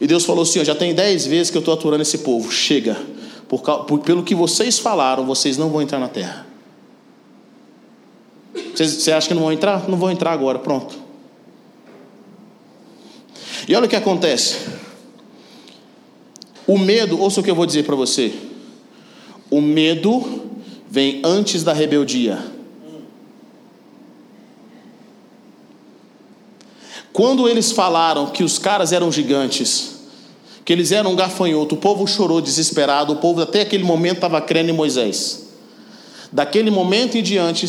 E 0.01 0.05
Deus 0.05 0.25
falou 0.25 0.43
assim: 0.43 0.65
já 0.65 0.75
tem 0.75 0.93
dez 0.93 1.25
vezes 1.25 1.49
que 1.49 1.55
eu 1.55 1.61
estou 1.61 1.73
aturando 1.73 2.01
esse 2.01 2.17
povo, 2.17 2.51
chega, 2.51 2.97
por, 3.47 3.61
por, 3.61 3.99
pelo 3.99 4.23
que 4.23 4.35
vocês 4.35 4.77
falaram, 4.77 5.25
vocês 5.25 5.57
não 5.57 5.69
vão 5.69 5.81
entrar 5.81 5.99
na 5.99 6.09
terra. 6.09 6.50
Você 8.75 9.11
acha 9.11 9.27
que 9.27 9.33
não 9.33 9.41
vão 9.41 9.51
entrar? 9.51 9.87
Não 9.87 9.97
vão 9.97 10.11
entrar 10.11 10.31
agora, 10.31 10.59
pronto. 10.59 10.95
E 13.67 13.75
olha 13.75 13.85
o 13.85 13.89
que 13.89 13.95
acontece. 13.95 14.57
O 16.65 16.77
medo, 16.77 17.19
ouça 17.19 17.41
o 17.41 17.43
que 17.43 17.51
eu 17.51 17.55
vou 17.55 17.65
dizer 17.65 17.83
para 17.83 17.95
você. 17.95 18.33
O 19.49 19.61
medo 19.61 20.49
vem 20.89 21.21
antes 21.23 21.63
da 21.63 21.73
rebeldia. 21.73 22.39
Quando 27.13 27.47
eles 27.49 27.71
falaram 27.71 28.27
que 28.27 28.43
os 28.43 28.57
caras 28.57 28.93
eram 28.93 29.11
gigantes, 29.11 29.99
que 30.63 30.71
eles 30.71 30.91
eram 30.91 31.11
um 31.11 31.15
gafanhoto, 31.15 31.75
o 31.75 31.77
povo 31.77 32.07
chorou 32.07 32.39
desesperado, 32.39 33.13
o 33.13 33.17
povo 33.17 33.41
até 33.41 33.61
aquele 33.61 33.83
momento 33.83 34.15
estava 34.15 34.39
crendo 34.39 34.69
em 34.69 34.73
Moisés. 34.73 35.49
Daquele 36.31 36.71
momento 36.71 37.17
em 37.17 37.23
diante, 37.23 37.67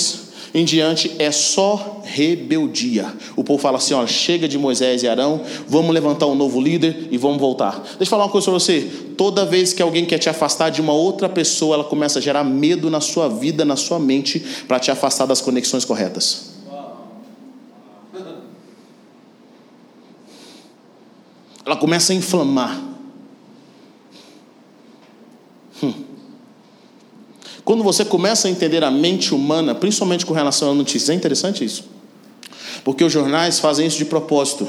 em 0.55 0.65
diante 0.65 1.13
é 1.19 1.31
só 1.31 2.01
rebeldia. 2.05 3.13
O 3.37 3.43
povo 3.43 3.61
fala 3.61 3.79
assim: 3.79 3.95
ó, 3.95 4.07
chega 4.07 4.47
de 4.47 4.59
Moisés 4.59 5.03
e 5.03 5.09
Arão, 5.09 5.41
vamos 5.67 5.93
levantar 5.93 6.27
um 6.27 6.35
novo 6.35 6.61
líder 6.61 7.09
e 7.11 7.17
vamos 7.17 7.39
voltar. 7.39 7.81
Deixa 7.83 8.03
eu 8.03 8.07
falar 8.07 8.25
uma 8.25 8.31
coisa 8.31 8.47
para 8.47 8.55
você: 8.55 8.81
toda 9.17 9.45
vez 9.45 9.73
que 9.73 9.83
alguém 9.83 10.05
quer 10.05 10.19
te 10.19 10.29
afastar 10.29 10.71
de 10.71 10.81
uma 10.81 10.93
outra 10.93 11.29
pessoa, 11.29 11.75
ela 11.75 11.85
começa 11.85 12.19
a 12.19 12.23
gerar 12.23 12.45
medo 12.45 12.91
na 12.91 13.01
sua 13.01 13.29
vida, 13.29 13.65
na 13.65 13.77
sua 13.77 13.99
mente, 13.99 14.43
para 14.69 14.79
te 14.79 14.91
afastar 14.91 15.27
das 15.27 15.41
conexões 15.41 15.85
corretas. 15.85 16.53
ela 21.65 21.77
começa 21.77 22.13
a 22.13 22.17
inflamar. 22.17 22.92
Quando 27.65 27.85
você 27.85 28.05
começa 28.05 28.49
a 28.49 28.51
entender 28.51 28.83
a 28.83 28.91
mente 28.91 29.35
humana, 29.35 29.75
principalmente 29.75 30.27
com 30.27 30.35
relação 30.35 30.73
a 30.73 30.75
notícias, 30.75 31.11
é 31.11 31.15
interessante 31.15 31.65
isso. 31.65 31.85
Porque 32.85 33.05
os 33.05 33.13
jornais 33.13 33.61
fazem 33.61 33.87
isso 33.87 33.99
de 33.99 34.05
propósito. 34.05 34.67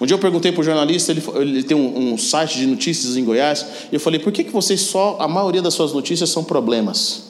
Um 0.00 0.06
dia 0.06 0.14
eu 0.14 0.18
perguntei 0.18 0.52
para 0.52 0.60
o 0.60 0.64
jornalista, 0.64 1.10
ele, 1.12 1.22
ele 1.36 1.62
tem 1.62 1.76
um, 1.76 2.12
um, 2.12 2.18
site 2.18 2.58
de 2.58 2.66
notícias 2.66 3.16
em 3.16 3.24
Goiás, 3.24 3.66
e 3.90 3.94
eu 3.94 4.00
falei, 4.00 4.20
por 4.20 4.32
que, 4.32 4.44
que 4.44 4.50
vocês 4.50 4.80
só, 4.80 5.16
a 5.18 5.26
maioria 5.26 5.60
das 5.60 5.74
suas 5.74 5.92
notícias 5.92 6.30
são 6.30 6.44
problemas? 6.44 7.24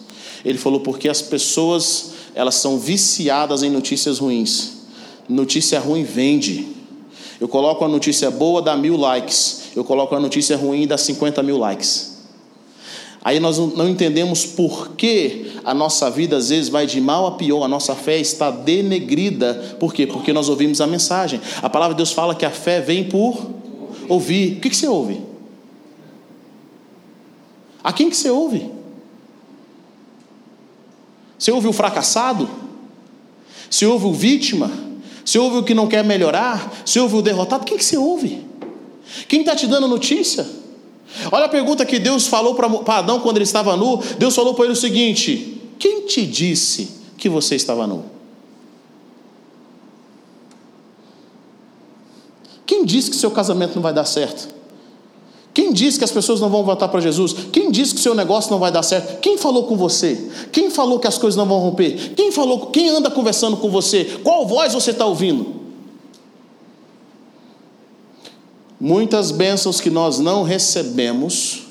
Ele 0.45 0.59
falou, 0.59 0.81
porque 0.81 1.09
as 1.09 1.23
pessoas, 1.23 2.13
elas 2.35 2.57
são 2.57 2.79
viciadas 2.79 3.63
em 3.63 3.71
notícias 3.71 4.19
ruins. 4.19 4.73
Notícia 5.29 5.79
ruim 5.79 6.03
vende. 6.03 6.67
Eu 7.41 7.49
coloco 7.49 7.85
a 7.85 7.89
notícia 7.89 8.31
boa, 8.31 8.61
dá 8.61 8.77
mil 8.77 8.97
likes. 8.97 9.63
Eu 9.75 9.85
coloco 9.85 10.15
a 10.15 10.21
notícia 10.21 10.57
ruim, 10.57 10.87
dá 10.87 10.99
50 10.99 11.43
mil 11.43 11.59
likes. 11.59 12.22
Aí 13.25 13.39
nós 13.39 13.57
não 13.59 13.89
entendemos 13.89 14.45
por 14.45 14.97
que 14.97 15.53
a 15.65 15.73
nossa 15.73 16.11
vida 16.11 16.37
às 16.37 16.49
vezes 16.49 16.69
vai 16.69 16.87
de 16.87 17.01
mal 17.01 17.27
a 17.27 17.33
pior, 17.33 17.63
a 17.63 17.69
nossa 17.69 17.95
fé 17.95 18.19
está 18.19 18.51
denegrida. 18.51 19.77
Por 19.79 19.95
quê? 19.95 20.07
Porque 20.07 20.33
nós 20.33 20.49
ouvimos 20.49 20.81
a 20.81 20.87
mensagem. 20.89 21.41
A 21.63 21.71
palavra 21.71 21.95
de 21.95 21.99
Deus 21.99 22.13
fala 22.13 22.35
que 22.35 22.45
a 22.45 22.51
fé 22.51 22.81
vem 22.81 23.05
por 23.05 23.49
ouvir. 24.09 24.57
O 24.57 24.61
que, 24.61 24.75
você 24.75 24.89
ouve? 24.89 25.21
A 27.83 27.93
quem 27.93 28.11
que 28.11 28.17
você 28.17 28.29
ouve? 28.29 28.69
Você 31.39 31.53
ouve 31.53 31.69
o 31.69 31.73
fracassado? 31.73 32.51
Você 33.71 33.87
ouve 33.87 34.07
o 34.07 34.13
vítima? 34.13 34.69
Você 35.25 35.39
ouve 35.39 35.59
o 35.59 35.63
que 35.63 35.75
não 35.75 35.87
quer 35.87 36.03
melhorar? 36.03 36.83
Você 36.85 36.99
ouve 36.99 37.17
o 37.17 37.23
derrotado? 37.23 37.65
Quem 37.65 37.79
que 37.79 37.85
você 37.85 37.97
ouve? 37.97 38.45
Quem 39.29 39.41
está 39.41 39.55
te 39.55 39.69
dando 39.69 39.87
notícia? 39.87 40.62
Olha 41.31 41.47
a 41.47 41.49
pergunta 41.49 41.85
que 41.85 41.99
Deus 41.99 42.27
falou 42.27 42.55
para 42.55 42.99
Adão 42.99 43.21
quando 43.21 43.37
ele 43.37 43.45
estava 43.45 43.77
nu. 43.77 44.01
Deus 44.19 44.35
falou 44.35 44.55
para 44.55 44.65
ele 44.65 44.75
o 44.75 44.77
seguinte: 44.77 45.61
Quem 45.79 46.07
te 46.07 46.27
disse 46.27 46.91
que 47.17 47.29
você 47.29 47.57
estava 47.57 47.87
nu? 47.87 48.05
Quem 52.67 52.85
disse 52.85 53.11
que 53.11 53.17
seu 53.17 53.31
casamento 53.31 53.75
não 53.75 53.83
vai 53.83 53.93
dar 53.93 54.05
certo? 54.05 54.49
Quem 55.55 55.73
disse 55.73 55.99
que 55.99 56.05
as 56.05 56.11
pessoas 56.11 56.41
não 56.41 56.49
vão 56.49 56.65
voltar 56.65 56.89
para 56.89 57.01
Jesus? 57.01 57.35
Quem 57.53 57.71
disse 57.71 57.93
que 57.93 58.01
o 58.01 58.03
seu 58.03 58.15
negócio 58.15 58.51
não 58.51 58.59
vai 58.59 58.73
dar 58.73 58.83
certo? 58.83 59.21
Quem 59.21 59.37
falou 59.37 59.65
com 59.65 59.77
você? 59.77 60.31
Quem 60.51 60.71
falou 60.71 60.99
que 60.99 61.07
as 61.07 61.19
coisas 61.19 61.37
não 61.37 61.45
vão 61.45 61.59
romper? 61.59 62.15
Quem 62.15 62.33
falou? 62.33 62.67
Quem 62.69 62.89
anda 62.89 63.11
conversando 63.11 63.59
com 63.59 63.69
você? 63.69 64.19
Qual 64.25 64.47
voz 64.47 64.73
você 64.73 64.93
está 64.93 65.05
ouvindo? 65.05 65.62
Muitas 68.85 69.31
bênçãos 69.31 69.81
que 69.81 69.91
nós 69.91 70.19
não 70.19 70.43
recebemos 70.43 71.69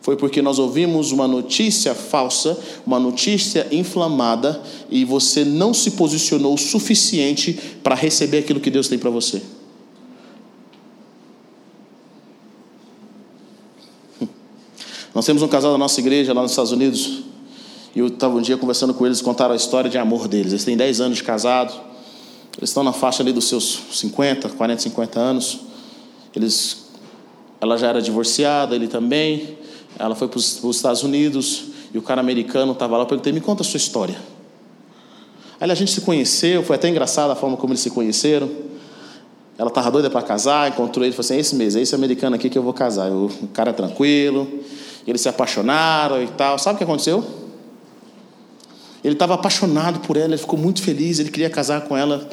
foi 0.00 0.16
porque 0.16 0.40
nós 0.40 0.60
ouvimos 0.60 1.10
uma 1.10 1.26
notícia 1.26 1.96
falsa, 1.96 2.56
uma 2.86 3.00
notícia 3.00 3.66
inflamada 3.72 4.62
e 4.88 5.04
você 5.04 5.44
não 5.44 5.74
se 5.74 5.90
posicionou 5.90 6.54
o 6.54 6.58
suficiente 6.58 7.58
para 7.82 7.96
receber 7.96 8.38
aquilo 8.38 8.60
que 8.60 8.70
Deus 8.70 8.86
tem 8.86 9.00
para 9.00 9.10
você. 9.10 9.42
Nós 15.12 15.26
temos 15.26 15.42
um 15.42 15.48
casal 15.48 15.72
da 15.72 15.78
nossa 15.78 15.98
igreja 15.98 16.32
lá 16.32 16.42
nos 16.42 16.52
Estados 16.52 16.70
Unidos. 16.70 17.24
E 17.96 17.98
eu 17.98 18.06
estava 18.06 18.36
um 18.36 18.42
dia 18.42 18.56
conversando 18.56 18.94
com 18.94 19.04
eles, 19.04 19.20
contaram 19.20 19.54
a 19.54 19.56
história 19.56 19.90
de 19.90 19.98
amor 19.98 20.28
deles. 20.28 20.52
Eles 20.52 20.64
têm 20.64 20.76
10 20.76 21.00
anos 21.00 21.16
de 21.16 21.24
casado. 21.24 21.93
Eles 22.56 22.70
estão 22.70 22.82
na 22.82 22.92
faixa 22.92 23.22
ali 23.22 23.32
dos 23.32 23.48
seus 23.48 23.80
50, 23.92 24.48
40, 24.50 24.82
50 24.82 25.20
anos. 25.20 25.60
Eles, 26.34 26.86
ela 27.60 27.76
já 27.76 27.88
era 27.88 28.00
divorciada, 28.00 28.74
ele 28.74 28.88
também. 28.88 29.58
Ela 29.98 30.14
foi 30.14 30.28
para 30.28 30.38
os 30.38 30.64
Estados 30.64 31.02
Unidos 31.02 31.64
e 31.92 31.98
o 31.98 32.02
cara 32.02 32.20
americano 32.20 32.72
estava 32.72 32.96
lá. 32.96 33.02
Eu 33.02 33.06
perguntei: 33.06 33.32
me 33.32 33.40
conta 33.40 33.62
a 33.62 33.64
sua 33.64 33.78
história. 33.78 34.16
Aí 35.60 35.70
a 35.70 35.74
gente 35.74 35.92
se 35.92 36.00
conheceu, 36.00 36.62
foi 36.62 36.76
até 36.76 36.88
engraçado 36.88 37.30
a 37.30 37.36
forma 37.36 37.56
como 37.56 37.72
eles 37.72 37.80
se 37.80 37.90
conheceram. 37.90 38.50
Ela 39.56 39.68
estava 39.68 39.90
doida 39.90 40.10
para 40.10 40.22
casar, 40.22 40.68
encontrou 40.68 41.04
ele 41.04 41.12
e 41.12 41.16
falou 41.16 41.26
assim: 41.26 41.38
esse 41.38 41.54
mês, 41.54 41.76
é 41.76 41.80
esse 41.80 41.94
americano 41.94 42.36
aqui 42.36 42.48
que 42.48 42.58
eu 42.58 42.62
vou 42.62 42.72
casar. 42.72 43.10
o 43.10 43.30
cara 43.52 43.70
é 43.70 43.72
tranquilo, 43.72 44.48
eles 45.06 45.20
se 45.20 45.28
apaixonaram 45.28 46.22
e 46.22 46.28
tal. 46.28 46.58
Sabe 46.58 46.74
o 46.74 46.78
que 46.78 46.84
aconteceu? 46.84 47.43
Ele 49.04 49.12
estava 49.12 49.34
apaixonado 49.34 50.00
por 50.00 50.16
ela, 50.16 50.28
ele 50.28 50.38
ficou 50.38 50.58
muito 50.58 50.82
feliz, 50.82 51.18
ele 51.18 51.30
queria 51.30 51.50
casar 51.50 51.82
com 51.82 51.94
ela, 51.94 52.26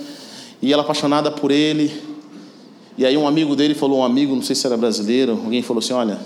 e 0.61 0.71
ela 0.71 0.83
apaixonada 0.83 1.29
por 1.29 1.51
ele. 1.51 1.91
E 2.97 3.05
aí 3.05 3.17
um 3.17 3.27
amigo 3.27 3.57
dele 3.57 3.75
falou, 3.75 3.99
um 3.99 4.05
amigo, 4.05 4.33
não 4.33 4.41
sei 4.41 4.55
se 4.55 4.65
era 4.65 4.77
brasileiro, 4.77 5.33
alguém 5.33 5.61
falou 5.61 5.79
assim: 5.79 5.91
olha, 5.91 6.17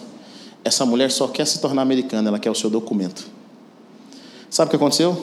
essa 0.64 0.86
mulher 0.86 1.12
só 1.12 1.28
quer 1.28 1.48
se 1.48 1.60
tornar 1.60 1.82
americana, 1.82 2.30
ela 2.30 2.38
quer 2.38 2.52
o 2.52 2.56
seu 2.56 2.70
documento. 2.70 3.26
Sabe 4.50 4.68
o 4.68 4.70
que 4.70 4.76
aconteceu? 4.76 5.20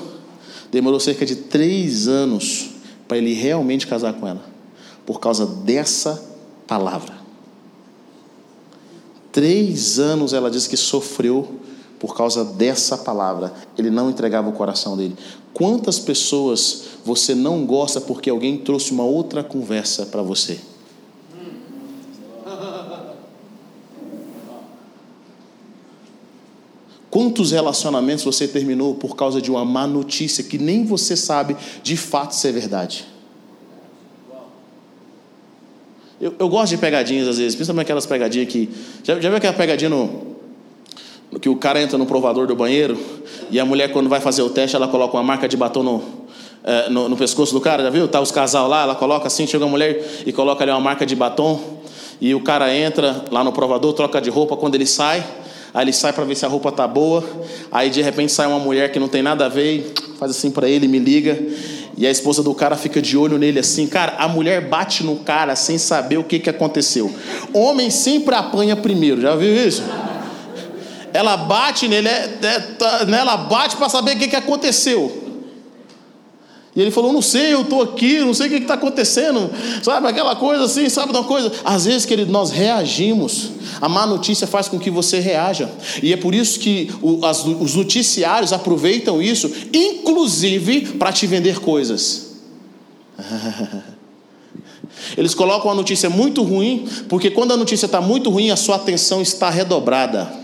Demorou 0.73 0.99
cerca 0.99 1.25
de 1.25 1.37
três 1.37 2.09
anos 2.09 2.71
para 3.07 3.17
ele 3.17 3.33
realmente 3.33 3.87
casar 3.87 4.15
com 4.15 4.27
ela, 4.27 4.45
por 5.07 5.21
causa 5.21 5.47
dessa 5.47 6.21
palavra. 6.67 7.15
Três 9.31 10.01
anos 10.01 10.33
ela 10.33 10.51
disse 10.51 10.69
que 10.69 10.77
sofreu 10.77 11.61
por 12.03 12.17
causa 12.17 12.45
dessa 12.45 12.99
palavra. 12.99 13.55
Ele 13.79 13.89
não 13.89 14.11
entregava 14.11 14.49
o 14.49 14.53
coração 14.53 14.97
dele. 14.97 15.17
Quantas 15.55 16.01
pessoas 16.01 16.87
você 17.05 17.33
não 17.33 17.65
gosta 17.65 18.01
porque 18.01 18.29
alguém 18.29 18.59
trouxe 18.59 18.91
uma 18.91 19.05
outra 19.05 19.45
conversa 19.45 20.05
para 20.07 20.21
você? 20.21 20.59
Quantos 27.09 27.53
relacionamentos 27.53 28.25
você 28.25 28.49
terminou 28.49 28.97
por 28.97 29.15
causa 29.15 29.41
de 29.41 29.53
uma 29.53 29.65
má 29.65 29.87
notícia 29.87 30.43
que 30.43 30.59
nem 30.59 30.85
você 30.85 31.17
sabe 31.17 31.57
de 31.85 31.97
fato 31.97 32.35
se 32.35 32.49
é 32.49 32.51
verdade? 32.51 33.07
Eu, 36.21 36.35
eu 36.37 36.49
gosto 36.49 36.71
de 36.71 36.79
pegadinhas 36.79 37.29
às 37.29 37.39
vezes, 37.39 37.55
principalmente 37.55 37.85
aquelas 37.85 38.07
pegadinhas 38.07 38.49
que. 38.49 38.69
Já, 39.05 39.21
já 39.21 39.29
viu 39.29 39.37
aquela 39.37 39.53
pegadinha 39.53 39.91
no, 39.91 40.32
que 41.41 41.49
o 41.49 41.57
cara 41.57 41.81
entra 41.81 41.97
no 41.97 42.07
provador 42.07 42.47
do 42.47 42.55
banheiro 42.55 42.99
e 43.51 43.59
a 43.59 43.65
mulher, 43.65 43.93
quando 43.93 44.09
vai 44.09 44.21
fazer 44.21 44.43
o 44.43 44.51
teste, 44.51 44.77
ela 44.77 44.89
coloca 44.89 45.17
uma 45.17 45.23
marca 45.23 45.49
de 45.49 45.57
batom 45.57 45.83
no, 45.83 46.03
é, 46.65 46.89
no, 46.91 47.09
no, 47.09 47.17
pescoço 47.17 47.53
do 47.53 47.61
cara, 47.61 47.83
já 47.83 47.91
viu? 47.91 48.07
Tá 48.07 48.21
os 48.21 48.31
casal 48.31 48.69
lá, 48.69 48.83
ela 48.83 48.95
coloca 48.95 49.27
assim, 49.27 49.47
chega 49.47 49.65
a 49.65 49.69
mulher 49.69 50.23
e 50.27 50.33
coloca 50.33 50.63
ali 50.63 50.71
uma 50.71 50.81
marca 50.81 51.05
de 51.05 51.17
batom. 51.17 51.61
E 52.21 52.35
o 52.35 52.41
cara 52.41 52.75
entra 52.75 53.25
lá 53.31 53.43
no 53.43 53.53
provador, 53.53 53.93
troca 53.95 54.21
de 54.21 54.31
roupa, 54.31 54.57
quando 54.57 54.77
ele 54.77 54.87
sai, 54.87 55.25
aí 55.75 55.85
ele 55.85 55.93
sai 55.93 56.13
para 56.13 56.25
ver 56.25 56.37
se 56.37 56.47
a 56.47 56.49
roupa 56.49 56.71
tá 56.71 56.87
boa. 56.87 57.25
Aí 57.71 57.91
de 57.91 58.01
repente 58.01 58.31
sai 58.31 58.47
uma 58.47 58.61
mulher 58.61 58.93
que 58.93 59.01
não 59.01 59.09
tem 59.09 59.23
nada 59.23 59.47
a 59.47 59.49
ver, 59.49 59.93
faz 60.19 60.31
assim 60.31 60.51
para 60.51 60.69
ele, 60.69 60.87
me 60.87 60.99
liga. 60.99 61.37
E 61.97 62.07
a 62.07 62.11
esposa 62.11 62.43
do 62.43 62.55
cara 62.55 62.77
fica 62.77 63.03
de 63.03 63.17
olho 63.19 63.39
nele 63.39 63.59
assim, 63.59 63.87
cara, 63.87 64.15
a 64.19 64.29
mulher 64.29 64.69
bate 64.69 65.05
no 65.05 65.17
cara 65.17 65.57
sem 65.57 65.77
saber 65.79 66.17
o 66.17 66.25
que, 66.25 66.39
que 66.39 66.49
aconteceu. 66.49 67.13
Homem 67.53 67.91
sempre 67.91 68.35
apanha 68.35 68.77
primeiro, 68.77 69.21
já 69.21 69.35
viu 69.35 69.55
isso? 69.55 69.83
Ela 71.13 71.37
bate 71.37 71.89
nele, 71.89 72.09
é, 72.09 72.39
é, 72.43 72.59
tá, 72.61 73.05
né, 73.05 73.19
ela 73.19 73.37
bate 73.37 73.77
para 73.77 73.89
saber 73.89 74.17
o 74.17 74.19
que, 74.19 74.29
que 74.29 74.37
aconteceu. 74.37 75.23
E 76.75 76.81
ele 76.81 76.91
falou: 76.91 77.13
Não 77.13 77.21
sei, 77.21 77.53
eu 77.53 77.63
estou 77.63 77.83
aqui, 77.83 78.21
não 78.21 78.33
sei 78.33 78.47
o 78.47 78.51
que 78.51 78.57
está 78.57 78.75
acontecendo. 78.75 79.51
Sabe 79.83 80.09
aquela 80.09 80.35
coisa 80.35 80.65
assim, 80.65 80.89
sabe 80.89 81.13
uma 81.13 81.25
coisa? 81.25 81.53
Às 81.65 81.85
vezes, 81.85 82.07
querido, 82.07 82.33
nós 82.33 82.51
reagimos. 82.51 83.51
A 83.81 83.89
má 83.89 84.07
notícia 84.07 84.47
faz 84.47 84.69
com 84.69 84.79
que 84.79 84.91
você 84.91 85.19
reaja. 85.19 85.71
E 86.03 86.13
é 86.13 86.17
por 86.17 86.35
isso 86.35 86.59
que 86.59 86.91
os 87.03 87.75
noticiários 87.75 88.53
aproveitam 88.53 89.21
isso, 89.21 89.51
inclusive 89.73 90.93
para 90.99 91.13
te 91.13 91.27
vender 91.27 91.61
coisas. 91.61 92.33
Eles 95.17 95.35
colocam 95.35 95.71
a 95.71 95.75
notícia 95.75 96.09
muito 96.09 96.43
ruim, 96.43 96.87
porque 97.09 97.31
quando 97.31 97.53
a 97.53 97.57
notícia 97.57 97.87
está 97.87 98.01
muito 98.01 98.31
ruim, 98.31 98.51
a 98.51 98.57
sua 98.57 98.77
atenção 98.77 99.21
está 99.21 99.51
redobrada. 99.51 100.42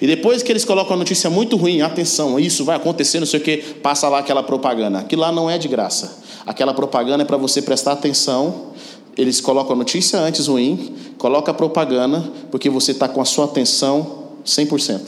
E 0.00 0.06
depois 0.06 0.42
que 0.42 0.50
eles 0.50 0.64
colocam 0.64 0.94
a 0.94 0.96
notícia 0.96 1.28
muito 1.28 1.56
ruim, 1.56 1.82
atenção, 1.82 2.40
isso 2.40 2.64
vai 2.64 2.76
acontecer, 2.76 3.20
não 3.20 3.26
sei 3.26 3.38
o 3.38 3.42
que, 3.42 3.58
passa 3.58 4.08
lá 4.08 4.18
aquela 4.18 4.42
propaganda. 4.42 5.00
Aquilo 5.00 5.20
lá 5.20 5.30
não 5.30 5.50
é 5.50 5.58
de 5.58 5.68
graça. 5.68 6.22
Aquela 6.46 6.72
propaganda 6.72 7.22
é 7.22 7.26
para 7.26 7.36
você 7.36 7.60
prestar 7.60 7.92
atenção. 7.92 8.70
Eles 9.16 9.40
colocam 9.40 9.74
a 9.74 9.76
notícia 9.76 10.18
antes 10.18 10.46
ruim, 10.46 10.94
coloca 11.18 11.50
a 11.50 11.54
propaganda, 11.54 12.32
porque 12.50 12.70
você 12.70 12.92
está 12.92 13.08
com 13.08 13.20
a 13.20 13.24
sua 13.26 13.44
atenção 13.44 14.30
100%. 14.46 15.00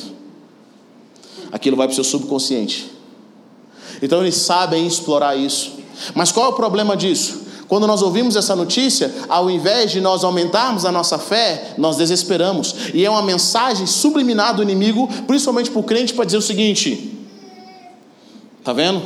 Aquilo 1.51 1.77
vai 1.77 1.87
para 1.87 1.93
o 1.93 1.95
seu 1.95 2.05
subconsciente. 2.05 2.91
Então 4.03 4.21
eles 4.21 4.35
sabem 4.35 4.87
explorar 4.87 5.37
isso. 5.37 5.73
Mas 6.15 6.33
qual 6.33 6.47
é 6.47 6.49
o 6.51 6.53
problema 6.53 6.97
disso? 6.97 7.42
Quando 7.73 7.87
nós 7.87 8.03
ouvimos 8.03 8.37
essa 8.37 8.55
notícia, 8.55 9.11
ao 9.31 9.51
invés 9.51 9.91
de 9.91 9.99
nós 9.99 10.23
aumentarmos 10.25 10.85
a 10.85 10.93
nossa 10.93 11.19
fé, 11.19 11.73
nós 11.79 11.97
desesperamos. 11.97 12.75
E 12.93 13.03
é 13.03 13.09
uma 13.09 13.23
mensagem 13.23 13.87
subliminar 13.87 14.55
do 14.55 14.63
inimigo, 14.63 15.09
principalmente 15.27 15.71
para 15.71 15.81
o 15.81 15.83
crente, 15.83 16.13
para 16.13 16.27
dizer 16.27 16.37
o 16.37 16.43
seguinte: 16.43 17.17
Está 18.59 18.75
vendo? 18.75 19.01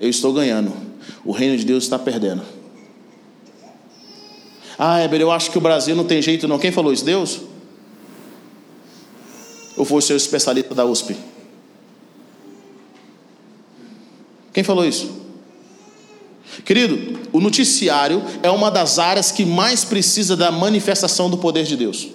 Eu 0.00 0.08
estou 0.08 0.32
ganhando. 0.32 0.72
O 1.22 1.30
reino 1.30 1.58
de 1.58 1.64
Deus 1.66 1.84
está 1.84 1.98
perdendo. 1.98 2.40
Ah, 4.78 5.04
Heber, 5.04 5.20
eu 5.20 5.30
acho 5.30 5.50
que 5.50 5.58
o 5.58 5.60
Brasil 5.60 5.94
não 5.94 6.04
tem 6.04 6.22
jeito 6.22 6.48
não. 6.48 6.58
Quem 6.58 6.72
falou 6.72 6.94
isso? 6.94 7.04
Deus? 7.04 7.38
Ou 9.76 9.84
foi 9.84 9.98
o 9.98 10.02
seu 10.02 10.16
especialista 10.16 10.74
da 10.74 10.86
USP? 10.86 11.14
Quem 14.54 14.64
falou 14.64 14.86
isso? 14.86 15.20
Querido, 16.64 17.18
o 17.32 17.40
noticiário 17.40 18.22
é 18.42 18.50
uma 18.50 18.70
das 18.70 18.98
áreas 18.98 19.30
que 19.30 19.44
mais 19.44 19.84
precisa 19.84 20.36
da 20.36 20.50
manifestação 20.50 21.30
do 21.30 21.38
poder 21.38 21.64
de 21.64 21.76
Deus. 21.76 22.08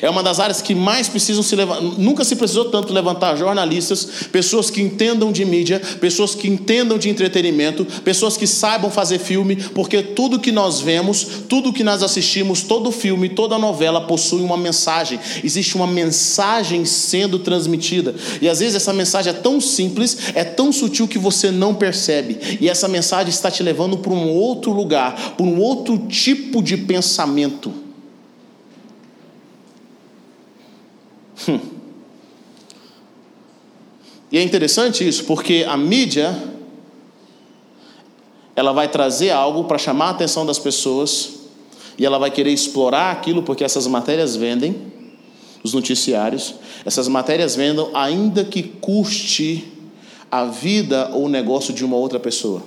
É 0.00 0.08
uma 0.08 0.22
das 0.22 0.40
áreas 0.40 0.60
que 0.62 0.74
mais 0.74 1.08
precisam 1.08 1.42
se 1.42 1.54
levantar. 1.56 1.82
Nunca 1.82 2.24
se 2.24 2.36
precisou 2.36 2.66
tanto 2.66 2.92
levantar 2.92 3.36
jornalistas, 3.36 4.06
pessoas 4.30 4.70
que 4.70 4.80
entendam 4.80 5.32
de 5.32 5.44
mídia, 5.44 5.80
pessoas 6.00 6.34
que 6.34 6.48
entendam 6.48 6.98
de 6.98 7.08
entretenimento, 7.08 7.84
pessoas 8.04 8.36
que 8.36 8.46
saibam 8.46 8.90
fazer 8.90 9.18
filme, 9.18 9.56
porque 9.56 10.02
tudo 10.02 10.38
que 10.38 10.52
nós 10.52 10.80
vemos, 10.80 11.26
tudo 11.48 11.72
que 11.72 11.84
nós 11.84 12.02
assistimos, 12.02 12.62
todo 12.62 12.90
filme, 12.90 13.28
toda 13.28 13.58
novela 13.58 14.02
possui 14.02 14.42
uma 14.42 14.56
mensagem. 14.56 15.18
Existe 15.42 15.76
uma 15.76 15.86
mensagem 15.86 16.84
sendo 16.84 17.38
transmitida. 17.38 18.14
E 18.40 18.48
às 18.48 18.60
vezes 18.60 18.74
essa 18.74 18.92
mensagem 18.92 19.30
é 19.30 19.36
tão 19.36 19.60
simples, 19.60 20.18
é 20.34 20.44
tão 20.44 20.72
sutil 20.72 21.08
que 21.08 21.18
você 21.18 21.50
não 21.50 21.74
percebe. 21.74 22.58
E 22.60 22.68
essa 22.68 22.88
mensagem 22.88 23.30
está 23.30 23.50
te 23.50 23.62
levando 23.62 23.98
para 23.98 24.12
um 24.12 24.28
outro 24.30 24.72
lugar, 24.72 25.34
para 25.36 25.46
um 25.46 25.58
outro 25.60 25.98
tipo 26.08 26.62
de 26.62 26.76
pensamento. 26.76 27.87
Hum. 31.48 31.78
E 34.30 34.36
é 34.36 34.42
interessante 34.42 35.06
isso, 35.06 35.24
porque 35.24 35.64
a 35.66 35.76
mídia 35.76 36.36
ela 38.54 38.72
vai 38.72 38.88
trazer 38.88 39.30
algo 39.30 39.64
para 39.64 39.78
chamar 39.78 40.06
a 40.06 40.10
atenção 40.10 40.44
das 40.44 40.58
pessoas 40.58 41.30
e 41.96 42.04
ela 42.04 42.18
vai 42.18 42.30
querer 42.30 42.52
explorar 42.52 43.10
aquilo 43.10 43.42
porque 43.42 43.64
essas 43.64 43.86
matérias 43.86 44.36
vendem, 44.36 44.92
os 45.64 45.72
noticiários, 45.72 46.56
essas 46.84 47.08
matérias 47.08 47.56
vendem 47.56 47.88
ainda 47.94 48.44
que 48.44 48.62
custe 48.62 49.72
a 50.30 50.44
vida 50.44 51.10
ou 51.14 51.24
o 51.24 51.28
negócio 51.28 51.72
de 51.72 51.84
uma 51.84 51.96
outra 51.96 52.20
pessoa. 52.20 52.62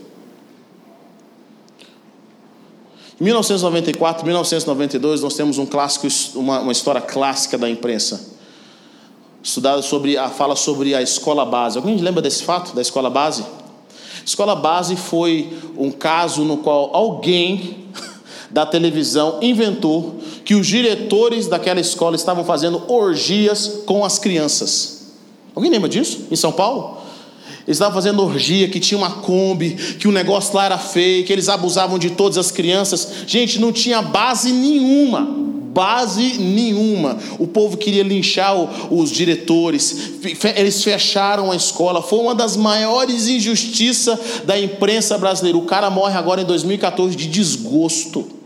Em 3.19 3.23
1994, 3.25 4.25
1992, 4.25 5.21
nós 5.21 5.35
temos 5.35 5.59
um 5.59 5.65
clássico, 5.65 6.07
uma, 6.39 6.61
uma 6.61 6.71
história 6.71 7.01
clássica 7.01 7.55
da 7.55 7.69
imprensa 7.69 8.40
estudado 9.43 9.81
sobre 9.81 10.17
a 10.17 10.29
fala 10.29 10.55
sobre 10.55 10.93
a 10.93 11.01
escola 11.01 11.45
base. 11.45 11.77
Alguém 11.77 11.97
lembra 11.97 12.21
desse 12.21 12.43
fato 12.43 12.75
da 12.75 12.81
escola 12.81 13.09
base? 13.09 13.43
Escola 14.25 14.55
base 14.55 14.95
foi 14.95 15.51
um 15.77 15.91
caso 15.91 16.43
no 16.43 16.57
qual 16.57 16.91
alguém 16.93 17.87
da 18.51 18.65
televisão 18.65 19.39
inventou 19.41 20.19
que 20.45 20.53
os 20.53 20.67
diretores 20.67 21.47
daquela 21.47 21.79
escola 21.79 22.15
estavam 22.15 22.43
fazendo 22.43 22.83
orgias 22.91 23.81
com 23.85 24.05
as 24.05 24.19
crianças. 24.19 25.13
Alguém 25.55 25.71
lembra 25.71 25.89
disso? 25.89 26.27
Em 26.29 26.35
São 26.35 26.51
Paulo? 26.51 27.01
Eles 27.65 27.77
estavam 27.77 27.93
fazendo 27.93 28.23
orgia, 28.23 28.67
que 28.67 28.79
tinha 28.79 28.97
uma 28.97 29.11
Kombi, 29.21 29.75
que 29.99 30.07
o 30.07 30.11
negócio 30.11 30.55
lá 30.55 30.65
era 30.65 30.77
feio, 30.77 31.23
que 31.23 31.31
eles 31.31 31.47
abusavam 31.47 31.99
de 31.99 32.11
todas 32.11 32.37
as 32.37 32.51
crianças. 32.51 33.07
Gente, 33.27 33.59
não 33.59 33.71
tinha 33.71 34.01
base 34.01 34.51
nenhuma 34.51 35.50
base 35.73 36.37
nenhuma. 36.37 37.17
O 37.39 37.47
povo 37.47 37.77
queria 37.77 38.03
linchar 38.03 38.55
os 38.93 39.11
diretores, 39.11 40.11
eles 40.55 40.83
fecharam 40.83 41.51
a 41.51 41.55
escola. 41.55 42.01
Foi 42.01 42.19
uma 42.19 42.35
das 42.35 42.55
maiores 42.55 43.27
injustiças 43.27 44.19
da 44.45 44.59
imprensa 44.59 45.17
brasileira. 45.17 45.57
O 45.57 45.65
cara 45.65 45.89
morre 45.89 46.17
agora 46.17 46.41
em 46.41 46.45
2014 46.45 47.15
de 47.15 47.27
desgosto. 47.27 48.40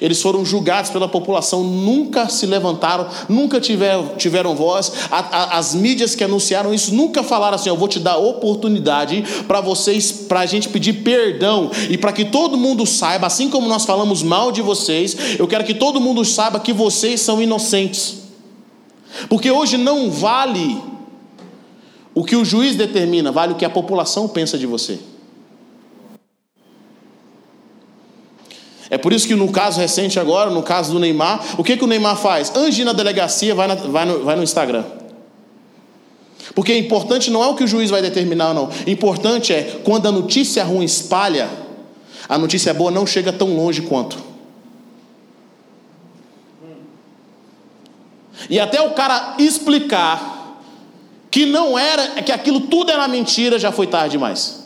Eles 0.00 0.20
foram 0.20 0.44
julgados 0.44 0.90
pela 0.90 1.08
população, 1.08 1.62
nunca 1.64 2.28
se 2.28 2.46
levantaram, 2.46 3.06
nunca 3.28 3.60
tiveram, 3.60 4.16
tiveram 4.16 4.54
voz. 4.54 4.92
A, 5.10 5.18
a, 5.18 5.58
as 5.58 5.74
mídias 5.74 6.14
que 6.14 6.24
anunciaram 6.24 6.72
isso 6.74 6.94
nunca 6.94 7.22
falaram 7.22 7.54
assim: 7.54 7.68
eu 7.68 7.76
vou 7.76 7.88
te 7.88 7.98
dar 7.98 8.16
oportunidade 8.16 9.24
para 9.46 9.60
vocês, 9.60 10.10
para 10.12 10.40
a 10.40 10.46
gente 10.46 10.68
pedir 10.68 10.94
perdão 11.02 11.70
e 11.88 11.96
para 11.96 12.12
que 12.12 12.24
todo 12.24 12.56
mundo 12.56 12.86
saiba, 12.86 13.26
assim 13.26 13.48
como 13.48 13.68
nós 13.68 13.84
falamos 13.84 14.22
mal 14.22 14.52
de 14.52 14.62
vocês, 14.62 15.38
eu 15.38 15.46
quero 15.46 15.64
que 15.64 15.74
todo 15.74 16.00
mundo 16.00 16.24
saiba 16.24 16.60
que 16.60 16.72
vocês 16.72 17.20
são 17.20 17.42
inocentes. 17.42 18.18
Porque 19.28 19.50
hoje 19.50 19.76
não 19.76 20.10
vale 20.10 20.80
o 22.14 22.24
que 22.24 22.36
o 22.36 22.44
juiz 22.44 22.76
determina, 22.76 23.30
vale 23.30 23.52
o 23.52 23.56
que 23.56 23.64
a 23.64 23.70
população 23.70 24.28
pensa 24.28 24.58
de 24.58 24.66
você. 24.66 24.98
É 28.90 28.98
por 28.98 29.12
isso 29.12 29.26
que 29.26 29.36
no 29.36 29.50
caso 29.52 29.78
recente 29.78 30.18
agora, 30.18 30.50
no 30.50 30.62
caso 30.64 30.92
do 30.92 30.98
Neymar, 30.98 31.40
o 31.56 31.62
que, 31.62 31.76
que 31.76 31.84
o 31.84 31.86
Neymar 31.86 32.16
faz? 32.16 32.52
Antes 32.56 32.84
na 32.84 32.92
delegacia, 32.92 33.54
vai, 33.54 33.68
na, 33.68 33.76
vai, 33.76 34.04
no, 34.04 34.24
vai 34.24 34.34
no 34.34 34.42
Instagram. 34.42 34.84
Porque 36.56 36.76
importante 36.76 37.30
não 37.30 37.42
é 37.44 37.46
o 37.46 37.54
que 37.54 37.62
o 37.62 37.68
juiz 37.68 37.88
vai 37.88 38.02
determinar, 38.02 38.52
não. 38.52 38.68
Importante 38.88 39.52
é 39.52 39.80
quando 39.84 40.08
a 40.08 40.12
notícia 40.12 40.64
ruim 40.64 40.84
espalha, 40.84 41.48
a 42.28 42.36
notícia 42.36 42.74
boa 42.74 42.90
não 42.90 43.06
chega 43.06 43.32
tão 43.32 43.54
longe 43.54 43.82
quanto. 43.82 44.18
E 48.48 48.58
até 48.58 48.80
o 48.82 48.90
cara 48.90 49.36
explicar 49.38 50.58
que 51.30 51.46
não 51.46 51.78
era, 51.78 52.22
que 52.22 52.32
aquilo 52.32 52.60
tudo 52.62 52.90
era 52.90 53.06
mentira, 53.06 53.56
já 53.56 53.70
foi 53.70 53.86
tarde 53.86 54.12
demais. 54.12 54.59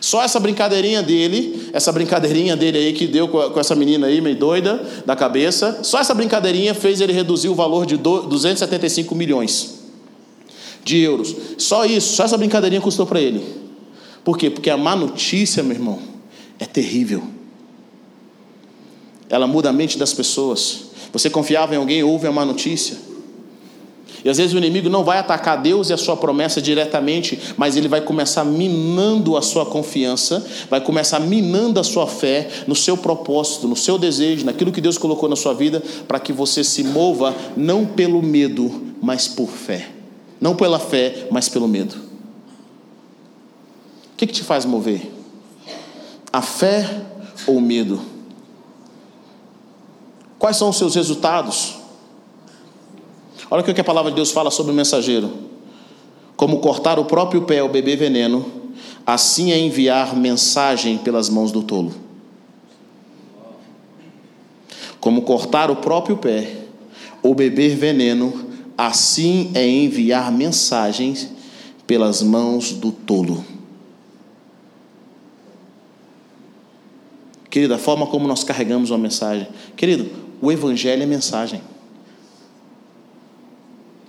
Só 0.00 0.22
essa 0.22 0.38
brincadeirinha 0.38 1.02
dele, 1.02 1.70
essa 1.72 1.90
brincadeirinha 1.90 2.56
dele 2.56 2.78
aí 2.78 2.92
que 2.92 3.06
deu 3.06 3.28
com 3.28 3.58
essa 3.58 3.74
menina 3.74 4.06
aí, 4.06 4.20
meio 4.20 4.36
doida 4.36 4.82
da 5.06 5.16
cabeça, 5.16 5.80
só 5.82 5.98
essa 5.98 6.14
brincadeirinha 6.14 6.74
fez 6.74 7.00
ele 7.00 7.12
reduzir 7.12 7.48
o 7.48 7.54
valor 7.54 7.86
de 7.86 7.96
275 7.96 9.14
milhões 9.14 9.80
de 10.84 10.98
euros. 10.98 11.34
Só 11.58 11.84
isso, 11.84 12.14
só 12.14 12.24
essa 12.24 12.36
brincadeirinha 12.36 12.80
custou 12.80 13.06
para 13.06 13.20
ele. 13.20 13.42
Por 14.24 14.36
quê? 14.36 14.50
Porque 14.50 14.70
a 14.70 14.76
má 14.76 14.94
notícia, 14.94 15.62
meu 15.62 15.72
irmão, 15.72 15.98
é 16.58 16.66
terrível. 16.66 17.22
Ela 19.28 19.46
muda 19.46 19.70
a 19.70 19.72
mente 19.72 19.96
das 19.96 20.12
pessoas. 20.12 20.90
Você 21.12 21.30
confiava 21.30 21.74
em 21.74 21.78
alguém, 21.78 22.02
ouve 22.02 22.26
a 22.26 22.32
má 22.32 22.44
notícia. 22.44 22.96
E 24.24 24.28
às 24.28 24.36
vezes 24.36 24.52
o 24.52 24.58
inimigo 24.58 24.88
não 24.88 25.04
vai 25.04 25.18
atacar 25.18 25.60
Deus 25.60 25.88
e 25.88 25.92
a 25.92 25.96
sua 25.96 26.16
promessa 26.16 26.60
diretamente, 26.60 27.38
mas 27.56 27.76
ele 27.76 27.88
vai 27.88 28.00
começar 28.00 28.44
minando 28.44 29.36
a 29.36 29.42
sua 29.42 29.64
confiança, 29.64 30.46
vai 30.68 30.80
começar 30.80 31.20
minando 31.20 31.80
a 31.80 31.84
sua 31.84 32.06
fé 32.06 32.48
no 32.66 32.74
seu 32.74 32.96
propósito, 32.96 33.66
no 33.66 33.76
seu 33.76 33.98
desejo, 33.98 34.44
naquilo 34.44 34.72
que 34.72 34.80
Deus 34.80 34.98
colocou 34.98 35.28
na 35.28 35.36
sua 35.36 35.54
vida, 35.54 35.82
para 36.06 36.20
que 36.20 36.32
você 36.32 36.62
se 36.62 36.84
mova 36.84 37.34
não 37.56 37.86
pelo 37.86 38.22
medo, 38.22 38.94
mas 39.00 39.26
por 39.26 39.48
fé. 39.48 39.88
Não 40.40 40.54
pela 40.54 40.78
fé, 40.78 41.26
mas 41.30 41.48
pelo 41.48 41.68
medo. 41.68 41.94
O 44.12 44.16
que, 44.16 44.26
que 44.26 44.32
te 44.32 44.42
faz 44.42 44.64
mover? 44.64 45.10
A 46.32 46.42
fé 46.42 46.88
ou 47.46 47.56
o 47.56 47.60
medo? 47.60 48.00
Quais 50.38 50.56
são 50.56 50.70
os 50.70 50.76
seus 50.76 50.94
resultados? 50.94 51.79
Olha 53.50 53.62
o 53.62 53.64
que 53.64 53.80
a 53.80 53.84
palavra 53.84 54.12
de 54.12 54.16
Deus 54.16 54.30
fala 54.30 54.50
sobre 54.50 54.70
o 54.70 54.74
mensageiro. 54.74 55.30
Como 56.36 56.60
cortar 56.60 56.98
o 56.98 57.04
próprio 57.04 57.42
pé 57.42 57.58
ao 57.58 57.68
beber 57.68 57.96
veneno, 57.96 58.46
assim 59.04 59.50
é 59.50 59.58
enviar 59.58 60.16
mensagem 60.16 60.98
pelas 60.98 61.28
mãos 61.28 61.50
do 61.50 61.62
tolo. 61.62 61.92
Como 65.00 65.22
cortar 65.22 65.70
o 65.70 65.76
próprio 65.76 66.16
pé 66.16 66.58
ou 67.22 67.34
beber 67.34 67.74
veneno, 67.74 68.48
assim 68.78 69.50
é 69.54 69.66
enviar 69.66 70.30
mensagens 70.30 71.28
pelas 71.86 72.22
mãos 72.22 72.72
do 72.72 72.92
tolo. 72.92 73.44
Querido, 77.50 77.74
a 77.74 77.78
forma 77.78 78.06
como 78.06 78.28
nós 78.28 78.44
carregamos 78.44 78.90
uma 78.90 78.98
mensagem. 78.98 79.48
Querido, 79.76 80.08
o 80.40 80.52
Evangelho 80.52 81.02
é 81.02 81.06
mensagem. 81.06 81.60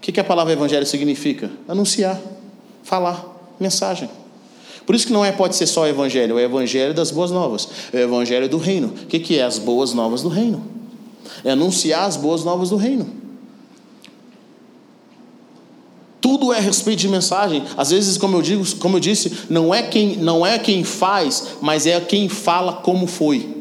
O 0.01 0.03
que, 0.03 0.11
que 0.11 0.19
a 0.19 0.23
palavra 0.23 0.51
Evangelho 0.51 0.83
significa? 0.83 1.51
Anunciar, 1.67 2.19
falar, 2.81 3.23
mensagem. 3.59 4.09
Por 4.83 4.95
isso 4.95 5.05
que 5.05 5.13
não 5.13 5.23
é, 5.23 5.31
pode 5.31 5.55
ser 5.55 5.67
só 5.67 5.83
o 5.83 5.87
Evangelho, 5.87 6.39
é 6.39 6.41
o 6.41 6.45
Evangelho 6.45 6.91
das 6.91 7.11
boas 7.11 7.29
novas, 7.29 7.69
é 7.93 7.97
o 7.97 7.99
Evangelho 7.99 8.49
do 8.49 8.57
reino. 8.57 8.87
O 8.87 9.05
que, 9.05 9.19
que 9.19 9.37
é 9.37 9.43
as 9.43 9.59
boas 9.59 9.93
novas 9.93 10.23
do 10.23 10.27
reino? 10.27 10.65
É 11.45 11.51
anunciar 11.51 12.05
as 12.05 12.17
boas 12.17 12.43
novas 12.43 12.71
do 12.71 12.77
reino. 12.77 13.07
Tudo 16.19 16.51
é 16.51 16.57
a 16.57 16.61
respeito 16.61 16.97
de 16.97 17.07
mensagem. 17.07 17.63
Às 17.77 17.91
vezes, 17.91 18.17
como 18.17 18.37
eu 18.37 18.41
digo, 18.41 18.65
como 18.77 18.97
eu 18.97 18.99
disse, 18.99 19.31
não 19.51 19.71
é 19.71 19.83
quem 19.83 20.15
não 20.15 20.43
é 20.43 20.57
quem 20.57 20.83
faz, 20.83 21.57
mas 21.61 21.85
é 21.85 22.01
quem 22.01 22.27
fala 22.27 22.73
como 22.73 23.05
foi. 23.05 23.60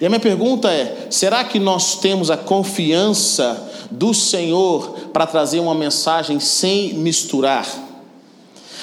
E 0.00 0.06
a 0.06 0.08
minha 0.08 0.20
pergunta 0.20 0.70
é: 0.70 1.06
será 1.10 1.44
que 1.44 1.58
nós 1.58 1.96
temos 1.96 2.30
a 2.30 2.36
confiança 2.36 3.70
do 3.90 4.12
Senhor 4.12 4.90
para 5.12 5.26
trazer 5.26 5.60
uma 5.60 5.74
mensagem 5.74 6.38
sem 6.38 6.94
misturar? 6.94 7.66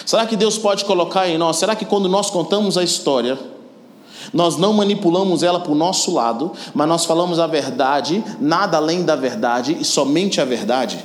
Será 0.05 0.25
que 0.25 0.35
Deus 0.35 0.57
pode 0.57 0.85
colocar 0.85 1.27
em 1.29 1.37
nós? 1.37 1.57
Será 1.57 1.75
que 1.75 1.85
quando 1.85 2.09
nós 2.09 2.29
contamos 2.29 2.77
a 2.77 2.83
história, 2.83 3.37
nós 4.33 4.57
não 4.57 4.73
manipulamos 4.73 5.43
ela 5.43 5.59
para 5.59 5.71
o 5.71 5.75
nosso 5.75 6.13
lado, 6.13 6.51
mas 6.73 6.87
nós 6.87 7.05
falamos 7.05 7.39
a 7.39 7.47
verdade, 7.47 8.23
nada 8.39 8.77
além 8.77 9.03
da 9.03 9.15
verdade 9.15 9.77
e 9.79 9.85
somente 9.85 10.41
a 10.41 10.45
verdade. 10.45 11.03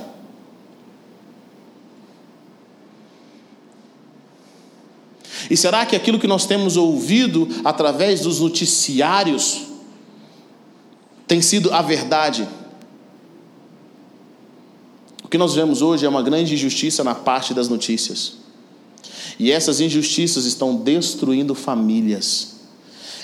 E 5.49 5.57
será 5.57 5.85
que 5.85 5.95
aquilo 5.95 6.19
que 6.19 6.27
nós 6.27 6.45
temos 6.45 6.77
ouvido 6.77 7.47
através 7.63 8.21
dos 8.21 8.39
noticiários 8.39 9.68
tem 11.29 11.43
sido 11.43 11.71
a 11.71 11.83
verdade? 11.83 12.45
O 15.23 15.27
que 15.27 15.37
nós 15.37 15.53
vemos 15.53 15.83
hoje 15.83 16.03
é 16.03 16.09
uma 16.09 16.23
grande 16.23 16.55
injustiça 16.55 17.03
na 17.03 17.13
parte 17.13 17.53
das 17.53 17.69
notícias. 17.69 18.33
E 19.37 19.51
essas 19.51 19.79
injustiças 19.79 20.45
estão 20.45 20.75
destruindo 20.75 21.53
famílias. 21.53 22.55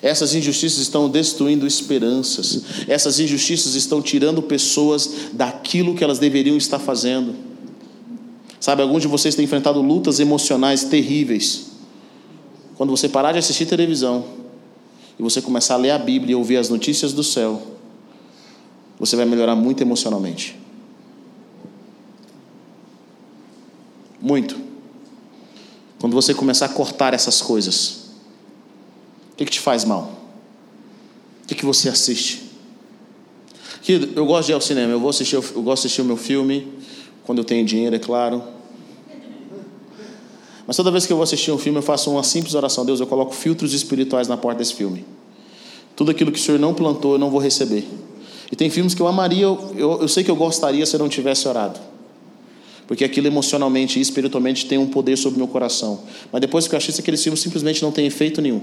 Essas 0.03 0.35
injustiças 0.35 0.77
estão 0.77 1.09
destruindo 1.09 1.65
esperanças. 1.65 2.61
Essas 2.87 3.19
injustiças 3.19 3.73
estão 3.73 4.03
tirando 4.03 4.39
pessoas 4.39 5.09
daquilo 5.33 5.95
que 5.95 6.03
elas 6.03 6.19
deveriam 6.19 6.55
estar 6.55 6.77
fazendo. 6.77 7.33
Sabe, 8.59 8.83
alguns 8.83 9.01
de 9.01 9.07
vocês 9.07 9.33
têm 9.33 9.45
enfrentado 9.45 9.81
lutas 9.81 10.19
emocionais 10.19 10.83
terríveis. 10.83 11.71
Quando 12.75 12.91
você 12.91 13.09
parar 13.09 13.31
de 13.31 13.39
assistir 13.39 13.65
televisão 13.65 14.25
e 15.17 15.23
você 15.23 15.41
começar 15.41 15.73
a 15.73 15.77
ler 15.77 15.89
a 15.89 15.97
Bíblia 15.97 16.33
e 16.33 16.35
ouvir 16.35 16.57
as 16.57 16.69
notícias 16.69 17.11
do 17.11 17.23
céu, 17.23 17.74
você 18.99 19.15
vai 19.15 19.25
melhorar 19.25 19.55
muito 19.55 19.81
emocionalmente. 19.81 20.59
Muito. 24.21 24.57
Quando 25.99 26.13
você 26.13 26.33
começar 26.33 26.65
a 26.65 26.69
cortar 26.69 27.13
essas 27.13 27.41
coisas. 27.41 28.05
O 29.33 29.37
que, 29.37 29.45
que 29.45 29.51
te 29.51 29.59
faz 29.59 29.83
mal? 29.83 30.11
O 31.43 31.47
que, 31.47 31.55
que 31.55 31.65
você 31.65 31.89
assiste? 31.89 32.43
Querido, 33.81 34.19
eu 34.19 34.25
gosto 34.25 34.47
de 34.47 34.51
ir 34.51 34.55
ao 34.55 34.61
cinema, 34.61 34.91
eu, 34.91 34.99
vou 34.99 35.09
assistir, 35.09 35.35
eu 35.35 35.41
gosto 35.41 35.81
de 35.83 35.87
assistir 35.87 36.01
o 36.01 36.05
meu 36.05 36.17
filme, 36.17 36.73
quando 37.23 37.39
eu 37.39 37.43
tenho 37.43 37.63
dinheiro, 37.63 37.95
é 37.95 37.99
claro. 37.99 38.41
Mas 40.65 40.75
toda 40.75 40.89
vez 40.89 41.05
que 41.05 41.13
eu 41.13 41.17
vou 41.17 41.23
assistir 41.23 41.51
um 41.51 41.57
filme, 41.57 41.77
eu 41.77 41.83
faço 41.83 42.09
uma 42.09 42.23
simples 42.23 42.55
oração. 42.55 42.83
Deus, 42.83 42.99
eu 42.99 43.05
coloco 43.05 43.35
filtros 43.35 43.73
espirituais 43.73 44.27
na 44.27 44.35
porta 44.35 44.59
desse 44.59 44.73
filme. 44.73 45.05
Tudo 45.95 46.09
aquilo 46.09 46.31
que 46.31 46.39
o 46.39 46.41
Senhor 46.41 46.59
não 46.59 46.73
plantou, 46.73 47.13
eu 47.13 47.19
não 47.19 47.29
vou 47.29 47.39
receber. 47.39 47.87
E 48.55 48.57
tem 48.57 48.69
filmes 48.69 48.93
que 48.93 49.01
eu 49.01 49.07
amaria, 49.07 49.43
eu, 49.43 49.73
eu, 49.75 50.01
eu 50.03 50.07
sei 50.07 50.23
que 50.23 50.31
eu 50.31 50.35
gostaria 50.35 50.85
se 50.85 50.95
eu 50.95 50.99
não 50.99 51.09
tivesse 51.09 51.45
orado. 51.45 51.77
Porque 52.87 53.03
aquilo 53.03 53.27
emocionalmente 53.27 53.99
e 53.99 54.01
espiritualmente 54.01 54.65
tem 54.65 54.77
um 54.77 54.87
poder 54.87 55.17
sobre 55.17 55.35
o 55.35 55.39
meu 55.39 55.47
coração. 55.47 56.03
Mas 56.31 56.39
depois 56.39 56.67
que 56.67 56.73
eu 56.73 56.77
assisto 56.77 57.01
aqueles 57.01 57.21
filmes, 57.21 57.41
simplesmente 57.41 57.81
não 57.81 57.91
tem 57.91 58.05
efeito 58.05 58.41
nenhum 58.41 58.61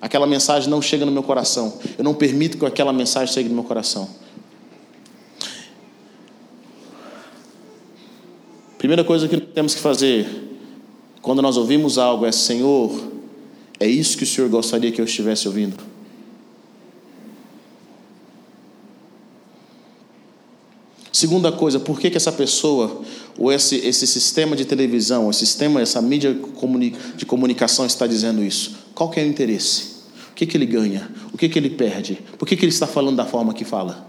aquela 0.00 0.26
mensagem 0.26 0.70
não 0.70 0.80
chega 0.80 1.04
no 1.04 1.12
meu 1.12 1.22
coração. 1.22 1.78
Eu 1.96 2.04
não 2.04 2.14
permito 2.14 2.58
que 2.58 2.64
aquela 2.64 2.92
mensagem 2.92 3.32
chegue 3.32 3.48
no 3.48 3.54
meu 3.54 3.64
coração. 3.64 4.08
Primeira 8.78 9.02
coisa 9.02 9.26
que 9.26 9.38
temos 9.40 9.74
que 9.74 9.80
fazer 9.80 10.26
quando 11.20 11.42
nós 11.42 11.56
ouvimos 11.56 11.98
algo 11.98 12.24
é: 12.24 12.32
Senhor, 12.32 13.10
é 13.80 13.86
isso 13.86 14.16
que 14.16 14.24
o 14.24 14.26
Senhor 14.26 14.48
gostaria 14.48 14.90
que 14.92 15.00
eu 15.00 15.04
estivesse 15.04 15.48
ouvindo? 15.48 15.87
Segunda 21.18 21.50
coisa, 21.50 21.80
por 21.80 21.98
que, 21.98 22.10
que 22.10 22.16
essa 22.16 22.30
pessoa, 22.30 23.02
ou 23.36 23.50
esse, 23.50 23.74
esse 23.74 24.06
sistema 24.06 24.54
de 24.54 24.64
televisão, 24.64 25.28
esse 25.28 25.40
sistema, 25.40 25.80
essa 25.82 26.00
mídia 26.00 26.32
de 27.16 27.26
comunicação 27.26 27.84
está 27.84 28.06
dizendo 28.06 28.40
isso? 28.40 28.76
Qual 28.94 29.10
que 29.10 29.18
é 29.18 29.24
o 29.24 29.26
interesse? 29.26 29.96
O 30.30 30.34
que, 30.36 30.46
que 30.46 30.56
ele 30.56 30.64
ganha? 30.64 31.10
O 31.32 31.36
que, 31.36 31.48
que 31.48 31.58
ele 31.58 31.70
perde? 31.70 32.20
Por 32.38 32.46
que, 32.46 32.54
que 32.54 32.64
ele 32.64 32.70
está 32.70 32.86
falando 32.86 33.16
da 33.16 33.26
forma 33.26 33.52
que 33.52 33.64
fala? 33.64 34.08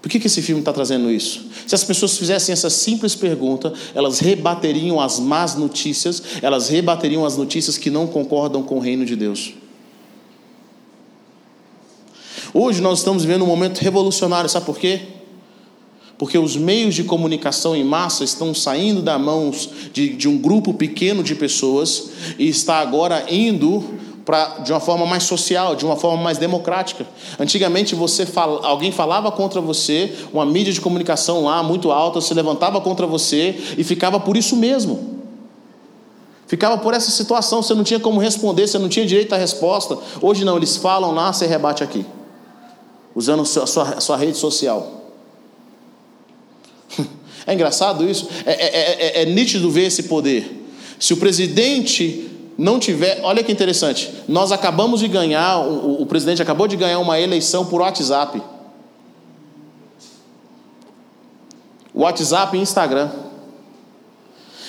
Por 0.00 0.08
que, 0.08 0.20
que 0.20 0.28
esse 0.28 0.42
filme 0.42 0.60
está 0.60 0.72
trazendo 0.72 1.10
isso? 1.10 1.46
Se 1.66 1.74
as 1.74 1.82
pessoas 1.82 2.16
fizessem 2.16 2.52
essa 2.52 2.70
simples 2.70 3.16
pergunta, 3.16 3.72
elas 3.96 4.20
rebateriam 4.20 5.00
as 5.00 5.18
más 5.18 5.56
notícias, 5.56 6.22
elas 6.40 6.68
rebateriam 6.68 7.26
as 7.26 7.36
notícias 7.36 7.76
que 7.76 7.90
não 7.90 8.06
concordam 8.06 8.62
com 8.62 8.76
o 8.76 8.80
reino 8.80 9.04
de 9.04 9.16
Deus. 9.16 9.54
Hoje 12.52 12.80
nós 12.80 12.98
estamos 12.98 13.22
vivendo 13.24 13.42
um 13.42 13.46
momento 13.46 13.78
revolucionário, 13.78 14.50
sabe 14.50 14.66
por 14.66 14.76
quê? 14.76 15.02
Porque 16.18 16.36
os 16.36 16.56
meios 16.56 16.96
de 16.96 17.04
comunicação 17.04 17.76
em 17.76 17.84
massa 17.84 18.24
estão 18.24 18.52
saindo 18.52 19.00
das 19.00 19.20
mãos 19.20 19.70
de, 19.92 20.08
de 20.10 20.28
um 20.28 20.36
grupo 20.36 20.74
pequeno 20.74 21.22
de 21.22 21.34
pessoas 21.36 22.10
e 22.38 22.48
está 22.48 22.78
agora 22.78 23.24
indo 23.30 23.84
para 24.24 24.58
de 24.58 24.72
uma 24.72 24.80
forma 24.80 25.06
mais 25.06 25.22
social, 25.22 25.76
de 25.76 25.84
uma 25.84 25.96
forma 25.96 26.22
mais 26.22 26.38
democrática. 26.38 27.06
Antigamente 27.38 27.94
você 27.94 28.26
fala, 28.26 28.66
alguém 28.66 28.90
falava 28.90 29.30
contra 29.30 29.60
você, 29.60 30.12
uma 30.32 30.44
mídia 30.44 30.72
de 30.72 30.80
comunicação 30.80 31.44
lá 31.44 31.62
muito 31.62 31.92
alta 31.92 32.20
se 32.20 32.34
levantava 32.34 32.80
contra 32.80 33.06
você 33.06 33.56
e 33.78 33.84
ficava 33.84 34.18
por 34.18 34.36
isso 34.36 34.56
mesmo. 34.56 35.20
Ficava 36.48 36.76
por 36.78 36.94
essa 36.94 37.12
situação, 37.12 37.62
você 37.62 37.74
não 37.74 37.84
tinha 37.84 38.00
como 38.00 38.18
responder, 38.20 38.66
você 38.66 38.76
não 38.76 38.88
tinha 38.88 39.06
direito 39.06 39.32
à 39.32 39.38
resposta. 39.38 39.96
Hoje 40.20 40.44
não, 40.44 40.56
eles 40.56 40.76
falam 40.76 41.12
lá, 41.12 41.32
você 41.32 41.46
rebate 41.46 41.84
aqui 41.84 42.04
usando 43.14 43.42
a 43.42 43.44
sua, 43.44 43.82
a 43.94 44.00
sua 44.00 44.16
rede 44.16 44.36
social. 44.36 45.00
É 47.46 47.54
engraçado 47.54 48.08
isso? 48.08 48.28
É, 48.44 48.52
é, 48.52 49.20
é, 49.20 49.22
é, 49.22 49.24
nítido 49.24 49.70
ver 49.70 49.86
esse 49.86 50.04
poder. 50.04 50.68
Se 51.00 51.14
o 51.14 51.16
presidente 51.16 52.30
não 52.60 52.78
tiver. 52.78 53.20
Olha 53.22 53.42
que 53.42 53.50
interessante. 53.50 54.12
Nós 54.28 54.52
acabamos 54.52 55.00
de 55.00 55.08
ganhar, 55.08 55.58
o, 55.58 56.02
o 56.02 56.06
presidente 56.06 56.42
acabou 56.42 56.68
de 56.68 56.76
ganhar 56.76 56.98
uma 56.98 57.18
eleição 57.18 57.64
por 57.64 57.80
WhatsApp. 57.80 58.40
WhatsApp 61.94 62.56
e 62.56 62.60
Instagram. 62.60 63.10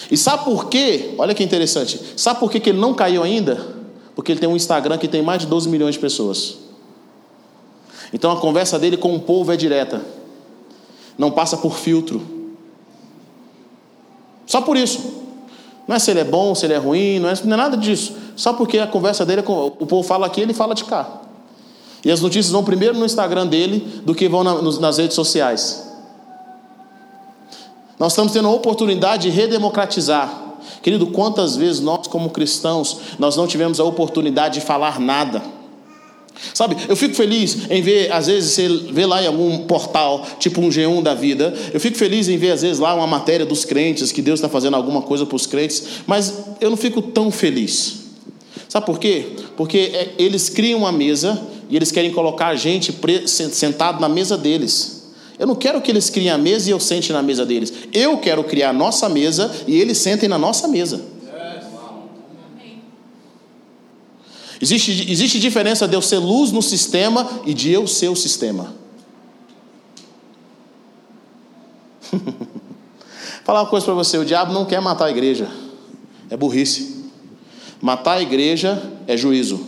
E 0.10 0.18
sabe 0.18 0.46
por 0.46 0.70
quê? 0.70 1.14
Olha 1.18 1.36
que 1.36 1.44
interessante. 1.44 2.00
Sabe 2.16 2.40
por 2.40 2.50
quê 2.50 2.60
que 2.60 2.70
ele 2.70 2.80
não 2.80 2.94
caiu 2.94 3.24
ainda? 3.24 3.76
Porque 4.16 4.32
ele 4.32 4.40
tem 4.40 4.50
um 4.50 4.56
Instagram 4.56 4.98
que 4.98 5.08
tem 5.08 5.22
mais 5.22 5.42
de 5.42 5.48
12 5.48 5.68
milhões 5.68 5.96
de 5.96 6.02
pessoas. 6.02 6.61
Então 8.14 8.32
a 8.32 8.38
conversa 8.40 8.78
dele 8.78 8.98
com 8.98 9.16
o 9.16 9.20
povo 9.20 9.52
é 9.52 9.58
direta, 9.58 10.02
não 11.18 11.32
passa 11.32 11.58
por 11.58 11.78
filtro. 11.78 12.22
Só 14.46 14.62
por 14.62 14.76
isso. 14.76 15.22
Não 15.88 15.96
é 15.96 16.00
se 16.00 16.12
ele 16.12 16.20
é 16.20 16.24
bom, 16.24 16.54
se 16.54 16.66
ele 16.66 16.74
é 16.74 16.78
ruim, 16.78 17.20
não 17.20 17.30
é, 17.30 17.34
não 17.44 17.54
é 17.54 17.58
nada 17.58 17.78
disso. 17.78 18.16
Só 18.36 18.54
porque 18.54 18.80
a 18.80 18.88
conversa 18.88 19.26
dele, 19.26 19.42
é 19.42 19.44
o 19.50 19.86
povo 19.86 20.04
fala 20.04 20.26
aqui, 20.26 20.42
ele 20.42 20.54
fala 20.54 20.76
de 20.76 20.84
cá. 20.84 21.22
E 22.04 22.12
as 22.12 22.22
notícias 22.22 22.52
vão 22.52 22.64
primeiro 22.64 22.98
no 22.98 23.06
Instagram 23.06 23.48
dele 23.48 24.02
do 24.04 24.16
que 24.16 24.28
vão 24.28 24.44
na, 24.44 24.62
nas 24.62 24.98
redes 24.98 25.16
sociais. 25.16 25.88
Nós 28.00 28.14
estamos 28.14 28.34
tendo 28.34 28.48
a 28.48 28.52
oportunidade 28.52 29.30
de 29.30 29.30
redemocratizar. 29.30 30.56
Querido, 30.82 31.08
quantas 31.08 31.56
vezes 31.56 31.80
nós, 31.80 32.08
como 32.08 32.30
cristãos, 32.30 32.98
nós 33.20 33.36
não 33.36 33.46
tivemos 33.46 33.80
a 33.80 33.84
oportunidade 33.84 34.56
de 34.56 34.66
falar 34.66 35.00
nada? 35.00 35.44
Sabe, 36.54 36.76
eu 36.90 36.96
fico 36.96 37.16
feliz 37.16 37.70
em 37.70 37.82
ver, 37.82 38.12
às 38.12 38.28
vezes, 38.28 38.52
você 38.52 38.68
vê 38.92 39.06
lá 39.06 39.22
em 39.22 39.28
algum 39.28 39.60
portal, 39.60 40.26
tipo 40.40 40.62
um 40.62 40.70
G1 40.70 41.02
da 41.02 41.14
vida, 41.14 41.54
eu 41.74 41.80
fico 41.80 41.98
feliz 41.98 42.28
em 42.28 42.38
ver, 42.38 42.52
às 42.52 42.62
vezes, 42.62 42.80
lá 42.80 42.94
uma 42.94 43.08
matéria 43.08 43.46
dos 43.46 43.64
crentes, 43.64 44.12
que 44.12 44.22
Deus 44.22 44.40
está 44.40 44.50
fazendo 44.50 44.76
alguma 44.76 45.02
coisa 45.02 45.26
para 45.26 45.36
os 45.36 45.46
crentes, 45.46 45.84
mas 46.08 46.34
eu 46.60 46.70
não 46.70 46.78
fico 46.78 47.02
tão 47.02 47.32
feliz. 47.32 48.02
Sabe 48.68 48.86
por 48.86 49.00
quê? 49.00 49.28
Porque 49.58 49.92
é, 49.94 50.10
eles 50.18 50.50
criam 50.50 50.80
uma 50.80 50.92
mesa 50.92 51.42
e 51.70 51.76
eles 51.76 51.92
querem 51.92 52.12
colocar 52.12 52.48
a 52.48 52.56
gente 52.56 52.94
sentado 53.28 54.00
na 54.00 54.10
mesa 54.10 54.38
deles. 54.38 55.02
Eu 55.38 55.48
não 55.48 55.56
quero 55.56 55.82
que 55.82 55.92
eles 55.92 56.10
criem 56.10 56.30
a 56.30 56.38
mesa 56.38 56.70
e 56.70 56.72
eu 56.72 56.80
sente 56.80 57.12
na 57.12 57.22
mesa 57.22 57.46
deles. 57.46 57.74
Eu 57.92 58.18
quero 58.18 58.44
criar 58.44 58.70
a 58.70 58.74
nossa 58.74 59.10
mesa 59.10 59.52
e 59.68 59.76
eles 59.80 59.98
sentem 59.98 60.30
na 60.30 60.38
nossa 60.38 60.68
mesa. 60.68 61.02
Existe, 64.62 65.12
existe 65.12 65.40
diferença 65.40 65.88
de 65.88 65.96
eu 65.96 66.02
ser 66.02 66.20
luz 66.20 66.52
no 66.52 66.62
sistema 66.62 67.42
e 67.46 67.54
de 67.54 67.72
eu 67.72 67.88
ser 67.88 68.10
o 68.10 68.16
sistema. 68.16 68.76
Falar 73.44 73.62
uma 73.62 73.70
coisa 73.70 73.86
para 73.86 73.96
você: 73.96 74.18
o 74.20 74.26
diabo 74.26 74.54
não 74.54 74.66
quer 74.66 74.80
matar 74.80 75.06
a 75.06 75.12
igreja, 75.12 75.50
é 76.30 76.38
burrice. 76.38 77.02
Matar 77.82 78.18
a 78.18 78.22
igreja 78.22 78.92
é 79.08 79.18
juízo, 79.18 79.66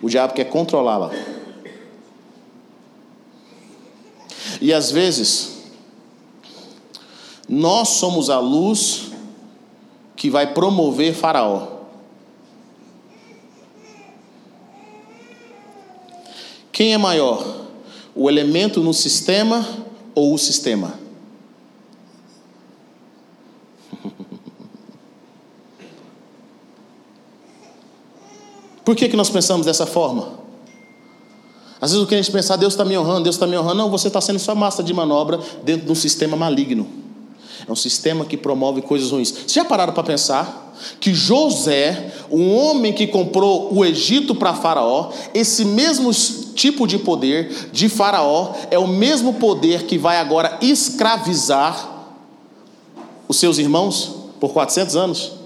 o 0.00 0.08
diabo 0.08 0.34
quer 0.34 0.44
controlá-la. 0.44 1.10
E 4.60 4.72
às 4.72 4.92
vezes, 4.92 5.58
nós 7.48 7.88
somos 7.88 8.30
a 8.30 8.38
luz 8.38 9.10
que 10.14 10.30
vai 10.30 10.54
promover 10.54 11.12
Faraó. 11.12 11.79
Quem 16.80 16.94
é 16.94 16.96
maior? 16.96 17.44
O 18.14 18.30
elemento 18.30 18.80
no 18.80 18.94
sistema 18.94 19.68
ou 20.14 20.32
o 20.32 20.38
sistema? 20.38 20.94
Por 28.82 28.96
que, 28.96 29.10
que 29.10 29.16
nós 29.18 29.28
pensamos 29.28 29.66
dessa 29.66 29.84
forma? 29.84 30.40
Às 31.78 31.90
vezes 31.90 32.02
o 32.02 32.08
que 32.08 32.14
a 32.14 32.16
gente 32.16 32.32
pensa, 32.32 32.56
Deus 32.56 32.72
está 32.72 32.82
me 32.82 32.96
honrando, 32.96 33.24
Deus 33.24 33.36
está 33.36 33.46
me 33.46 33.58
honrando. 33.58 33.76
Não, 33.76 33.90
você 33.90 34.08
está 34.08 34.22
sendo 34.22 34.38
só 34.38 34.54
massa 34.54 34.82
de 34.82 34.94
manobra 34.94 35.38
dentro 35.62 35.84
de 35.84 35.92
um 35.92 35.94
sistema 35.94 36.34
maligno. 36.34 36.88
É 37.68 37.70
um 37.70 37.76
sistema 37.76 38.24
que 38.24 38.38
promove 38.38 38.80
coisas 38.80 39.10
ruins. 39.10 39.30
Vocês 39.30 39.52
já 39.52 39.66
pararam 39.66 39.92
para 39.92 40.02
pensar 40.02 40.69
que 41.00 41.14
José, 41.14 42.12
um 42.30 42.54
homem 42.54 42.92
que 42.92 43.06
comprou 43.06 43.72
o 43.74 43.84
Egito 43.84 44.34
para 44.34 44.54
Faraó, 44.54 45.10
esse 45.34 45.64
mesmo 45.64 46.12
tipo 46.54 46.86
de 46.86 46.98
poder 46.98 47.70
de 47.72 47.88
Faraó 47.88 48.52
é 48.70 48.78
o 48.78 48.86
mesmo 48.86 49.34
poder 49.34 49.84
que 49.84 49.96
vai 49.96 50.18
agora 50.18 50.58
escravizar 50.60 51.88
os 53.26 53.36
seus 53.36 53.58
irmãos 53.58 54.14
por 54.40 54.52
400 54.52 54.96
anos? 54.96 55.39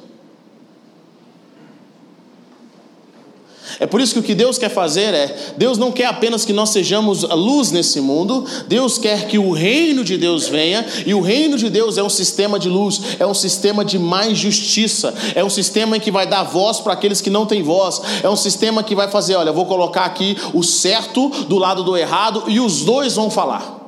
É 3.81 3.87
por 3.87 4.01
isso 4.01 4.15
que 4.15 4.21
o 4.21 4.23
que 4.23 4.35
Deus 4.35 4.59
quer 4.59 4.69
fazer 4.69 5.15
é: 5.15 5.55
Deus 5.57 5.79
não 5.79 5.91
quer 5.91 6.07
apenas 6.07 6.45
que 6.45 6.53
nós 6.53 6.71
sejamos 6.71 7.25
a 7.25 7.35
luz 7.35 7.71
nesse 7.71 8.01
mundo, 8.01 8.45
Deus 8.69 8.99
quer 8.99 9.27
que 9.27 9.39
o 9.39 9.51
reino 9.51 10.05
de 10.05 10.17
Deus 10.17 10.47
venha, 10.47 10.87
e 11.05 11.15
o 11.15 11.21
reino 11.21 11.57
de 11.57 11.69
Deus 11.69 11.99
é 11.99 12.03
um 12.03 12.09
sistema 12.09 12.59
de 12.59 12.69
luz, 12.69 13.01
é 13.19 13.27
um 13.27 13.35
sistema 13.35 13.85
de 13.85 13.99
mais 13.99 14.39
justiça, 14.39 15.15
é 15.35 15.45
um 15.45 15.51
sistema 15.51 15.97
em 15.97 16.01
que 16.01 16.11
vai 16.11 16.27
dar 16.27 16.45
voz 16.45 16.81
para 16.81 16.93
aqueles 16.93 17.21
que 17.21 17.31
não 17.31 17.47
têm 17.47 17.63
voz, 17.63 18.01
é 18.23 18.29
um 18.29 18.37
sistema 18.37 18.83
que 18.83 18.95
vai 18.95 19.09
fazer: 19.09 19.35
olha, 19.35 19.53
vou 19.53 19.67
colocar 19.67 20.05
aqui 20.05 20.37
o 20.53 20.63
certo 20.63 21.29
do 21.49 21.59
lado 21.59 21.83
do 21.83 21.97
errado, 21.97 22.45
e 22.47 22.61
os 22.61 22.83
dois 22.83 23.15
vão 23.15 23.31
falar, 23.31 23.81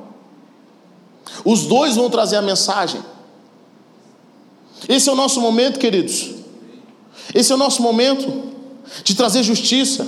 os 1.45 1.63
dois 1.63 1.95
vão 1.95 2.09
trazer 2.09 2.35
a 2.35 2.41
mensagem. 2.41 3.01
Esse 4.87 5.09
é 5.09 5.11
o 5.11 5.15
nosso 5.15 5.41
momento, 5.41 5.79
queridos. 5.79 6.31
Esse 7.33 7.51
é 7.51 7.55
o 7.55 7.57
nosso 7.57 7.81
momento 7.81 8.56
de 9.03 9.15
trazer 9.15 9.43
justiça. 9.43 10.07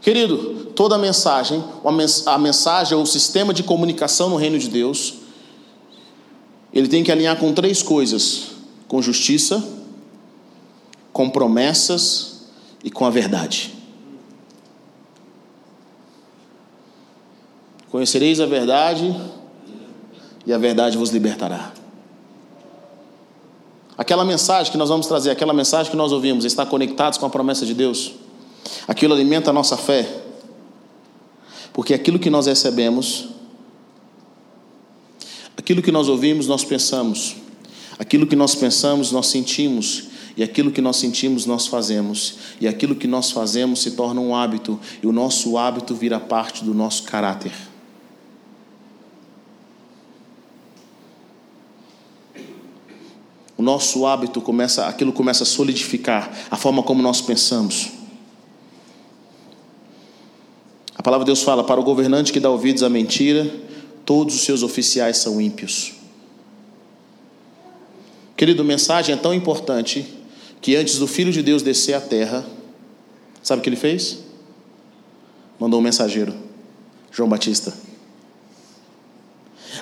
Querido, 0.00 0.66
toda 0.76 0.96
mensagem, 0.96 1.62
a 2.26 2.38
mensagem 2.38 2.96
ou 2.96 3.02
o 3.02 3.06
sistema 3.06 3.52
de 3.52 3.62
comunicação 3.62 4.30
no 4.30 4.36
reino 4.36 4.58
de 4.58 4.68
Deus, 4.68 5.14
ele 6.72 6.88
tem 6.88 7.02
que 7.02 7.10
alinhar 7.10 7.36
com 7.38 7.52
três 7.52 7.82
coisas: 7.82 8.48
com 8.86 9.02
justiça, 9.02 9.62
com 11.12 11.28
promessas 11.30 12.42
e 12.84 12.90
com 12.90 13.04
a 13.04 13.10
verdade. 13.10 13.74
Conhecereis 17.90 18.40
a 18.40 18.46
verdade, 18.46 19.14
e 20.46 20.52
a 20.52 20.58
verdade 20.58 20.96
vos 20.96 21.10
libertará. 21.10 21.72
Aquela 23.96 24.24
mensagem 24.24 24.70
que 24.70 24.78
nós 24.78 24.88
vamos 24.88 25.06
trazer, 25.06 25.30
aquela 25.30 25.54
mensagem 25.54 25.90
que 25.90 25.96
nós 25.96 26.12
ouvimos, 26.12 26.44
está 26.44 26.66
conectados 26.66 27.18
com 27.18 27.26
a 27.26 27.30
promessa 27.30 27.64
de 27.64 27.72
Deus. 27.72 28.12
Aquilo 28.86 29.14
alimenta 29.14 29.50
a 29.50 29.52
nossa 29.52 29.76
fé. 29.76 30.22
Porque 31.72 31.94
aquilo 31.94 32.18
que 32.18 32.30
nós 32.30 32.46
recebemos, 32.46 33.28
aquilo 35.56 35.82
que 35.82 35.92
nós 35.92 36.08
ouvimos, 36.08 36.46
nós 36.46 36.64
pensamos. 36.64 37.36
Aquilo 37.98 38.26
que 38.26 38.36
nós 38.36 38.54
pensamos, 38.54 39.10
nós 39.12 39.26
sentimos. 39.28 40.04
E 40.36 40.42
aquilo 40.42 40.70
que 40.70 40.82
nós 40.82 40.96
sentimos, 40.96 41.46
nós 41.46 41.66
fazemos. 41.66 42.34
E 42.60 42.68
aquilo 42.68 42.94
que 42.94 43.06
nós 43.06 43.30
fazemos 43.30 43.80
se 43.80 43.92
torna 43.92 44.20
um 44.20 44.34
hábito. 44.34 44.78
E 45.02 45.06
o 45.06 45.12
nosso 45.12 45.56
hábito 45.56 45.94
vira 45.94 46.20
parte 46.20 46.62
do 46.62 46.74
nosso 46.74 47.04
caráter. 47.04 47.52
O 53.56 53.62
nosso 53.62 54.06
hábito 54.06 54.40
começa, 54.40 54.86
aquilo 54.86 55.12
começa 55.12 55.42
a 55.42 55.46
solidificar 55.46 56.30
a 56.50 56.56
forma 56.56 56.82
como 56.82 57.02
nós 57.02 57.20
pensamos. 57.20 57.90
A 60.94 61.02
palavra 61.02 61.24
de 61.24 61.30
Deus 61.30 61.42
fala: 61.42 61.64
para 61.64 61.80
o 61.80 61.84
governante 61.84 62.32
que 62.32 62.40
dá 62.40 62.50
ouvidos 62.50 62.82
à 62.82 62.90
mentira, 62.90 63.50
todos 64.04 64.34
os 64.34 64.42
seus 64.42 64.62
oficiais 64.62 65.16
são 65.16 65.40
ímpios. 65.40 65.94
Querido, 68.36 68.62
mensagem 68.62 69.14
é 69.14 69.18
tão 69.18 69.32
importante 69.32 70.06
que 70.60 70.76
antes 70.76 70.98
do 70.98 71.06
Filho 71.06 71.32
de 71.32 71.42
Deus 71.42 71.62
descer 71.62 71.94
à 71.94 72.00
terra, 72.00 72.44
sabe 73.42 73.60
o 73.60 73.62
que 73.62 73.68
ele 73.70 73.76
fez? 73.76 74.18
Mandou 75.58 75.80
um 75.80 75.82
mensageiro, 75.82 76.34
João 77.10 77.28
Batista. 77.28 77.72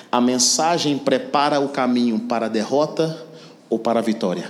A 0.09 0.21
mensagem 0.21 0.97
prepara 0.97 1.59
o 1.59 1.69
caminho 1.69 2.19
para 2.19 2.45
a 2.45 2.49
derrota 2.49 3.24
ou 3.75 3.79
para 3.79 3.99
a 3.99 4.01
vitória? 4.01 4.49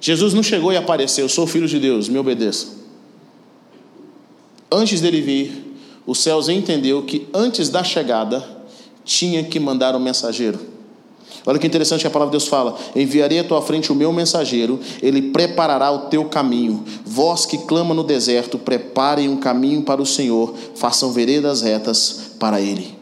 Jesus 0.00 0.34
não 0.34 0.42
chegou 0.42 0.72
e 0.72 0.76
apareceu, 0.76 1.24
eu 1.24 1.28
sou 1.28 1.46
filho 1.46 1.68
de 1.68 1.78
Deus, 1.78 2.08
me 2.08 2.18
obedeça. 2.18 2.74
Antes 4.70 5.00
dele 5.00 5.20
vir, 5.20 5.76
os 6.04 6.18
céus 6.18 6.48
entendeu 6.48 7.04
que 7.04 7.28
antes 7.32 7.68
da 7.68 7.84
chegada 7.84 8.44
tinha 9.04 9.44
que 9.44 9.60
mandar 9.60 9.94
um 9.94 10.00
mensageiro. 10.00 10.58
Olha 11.46 11.60
que 11.60 11.66
interessante 11.66 12.00
que 12.00 12.06
a 12.08 12.10
palavra 12.10 12.32
de 12.32 12.38
Deus 12.38 12.48
fala: 12.48 12.76
Enviarei 12.94 13.38
à 13.38 13.44
tua 13.44 13.62
frente 13.62 13.92
o 13.92 13.94
meu 13.94 14.12
mensageiro, 14.12 14.80
ele 15.00 15.30
preparará 15.30 15.92
o 15.92 16.08
teu 16.08 16.24
caminho. 16.24 16.84
Vós 17.04 17.46
que 17.46 17.58
clama 17.58 17.94
no 17.94 18.02
deserto, 18.02 18.58
preparem 18.58 19.28
um 19.28 19.36
caminho 19.36 19.82
para 19.82 20.02
o 20.02 20.06
Senhor, 20.06 20.54
façam 20.74 21.12
veredas 21.12 21.62
retas 21.62 22.32
para 22.40 22.60
Ele. 22.60 22.96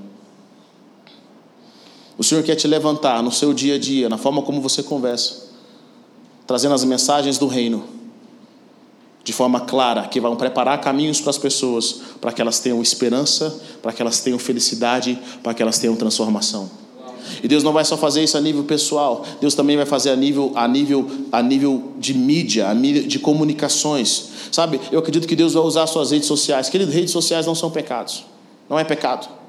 O 2.19 2.23
Senhor 2.23 2.45
quer 2.45 2.55
te 2.55 2.69
levantar 2.69 3.23
no 3.23 3.33
seu 3.33 3.55
dia 3.55 3.77
a 3.77 3.79
dia, 3.79 4.09
na 4.11 4.19
forma 4.19 4.43
como 4.43 4.61
você 4.61 4.83
conversa, 4.83 5.49
trazendo 6.47 6.75
as 6.75 6.85
mensagens 6.85 7.39
do 7.39 7.47
reino, 7.47 7.85
de 9.25 9.33
forma 9.33 9.61
clara, 9.61 10.07
que 10.07 10.21
vão 10.21 10.37
preparar 10.37 10.81
caminhos 10.83 11.21
para 11.21 11.31
as 11.31 11.39
pessoas, 11.39 12.01
para 12.21 12.31
que 12.31 12.43
elas 12.43 12.61
tenham 12.61 12.81
esperança, 12.83 13.59
para 13.83 13.91
que 13.93 14.03
elas 14.03 14.21
tenham 14.21 14.39
felicidade, 14.39 15.19
para 15.43 15.55
que 15.55 15.63
elas 15.63 15.79
tenham 15.79 15.97
transformação. 15.97 16.84
E 17.43 17.49
Deus 17.49 17.63
não 17.63 17.73
vai 17.73 17.85
só 17.85 17.97
fazer 17.97 18.23
isso 18.23 18.37
a 18.37 18.41
nível 18.41 18.65
pessoal, 18.65 19.25
Deus 19.41 19.55
também 19.55 19.77
vai 19.77 19.87
fazer 19.87 20.11
a 20.11 20.17
nível, 20.17 20.53
a 20.55 20.67
nível, 20.67 21.11
a 21.31 21.43
nível 21.43 21.93
de 21.99 22.15
mídia, 22.15 22.69
a 22.69 22.75
nível 22.75 23.03
de 23.05 23.19
comunicações. 23.19 24.29
Sabe, 24.51 24.81
eu 24.91 24.99
acredito 24.99 25.27
que 25.27 25.37
Deus 25.37 25.55
vai 25.55 25.63
usar 25.63 25.87
suas 25.87 26.11
redes 26.11 26.27
sociais. 26.29 26.69
Querido, 26.69 26.91
redes 26.91 27.11
sociais 27.11 27.47
não 27.47 27.55
são 27.55 27.71
pecados. 27.71 28.25
Não 28.69 28.79
é 28.79 28.85
pecado. 28.85 29.44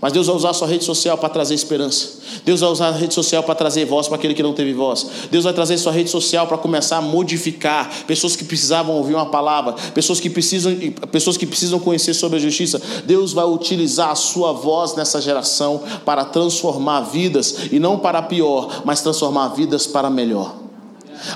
Mas 0.00 0.12
Deus 0.12 0.26
vai 0.26 0.36
usar 0.36 0.50
a 0.50 0.54
sua 0.54 0.66
rede 0.66 0.84
social 0.84 1.18
para 1.18 1.28
trazer 1.28 1.54
esperança. 1.54 2.20
Deus 2.44 2.60
vai 2.60 2.70
usar 2.70 2.88
a 2.88 2.92
rede 2.92 3.12
social 3.12 3.42
para 3.42 3.54
trazer 3.54 3.84
voz 3.84 4.08
para 4.08 4.16
aquele 4.16 4.32
que 4.32 4.42
não 4.42 4.54
teve 4.54 4.72
voz. 4.72 5.06
Deus 5.30 5.44
vai 5.44 5.52
trazer 5.52 5.76
sua 5.76 5.92
rede 5.92 6.08
social 6.08 6.46
para 6.46 6.56
começar 6.56 6.96
a 6.96 7.02
modificar 7.02 7.90
pessoas 8.06 8.34
que 8.34 8.44
precisavam 8.44 8.96
ouvir 8.96 9.14
uma 9.14 9.26
palavra, 9.26 9.74
pessoas 9.92 10.18
que 10.18 10.30
precisam, 10.30 10.74
pessoas 11.12 11.36
que 11.36 11.46
precisam 11.46 11.78
conhecer 11.78 12.14
sobre 12.14 12.38
a 12.38 12.40
justiça. 12.40 12.80
Deus 13.04 13.34
vai 13.34 13.44
utilizar 13.44 14.10
a 14.10 14.14
sua 14.14 14.52
voz 14.52 14.94
nessa 14.94 15.20
geração 15.20 15.82
para 16.04 16.24
transformar 16.24 17.02
vidas 17.02 17.68
e 17.70 17.78
não 17.78 17.98
para 17.98 18.22
pior, 18.22 18.82
mas 18.86 19.02
transformar 19.02 19.48
vidas 19.48 19.86
para 19.86 20.08
melhor. 20.08 20.54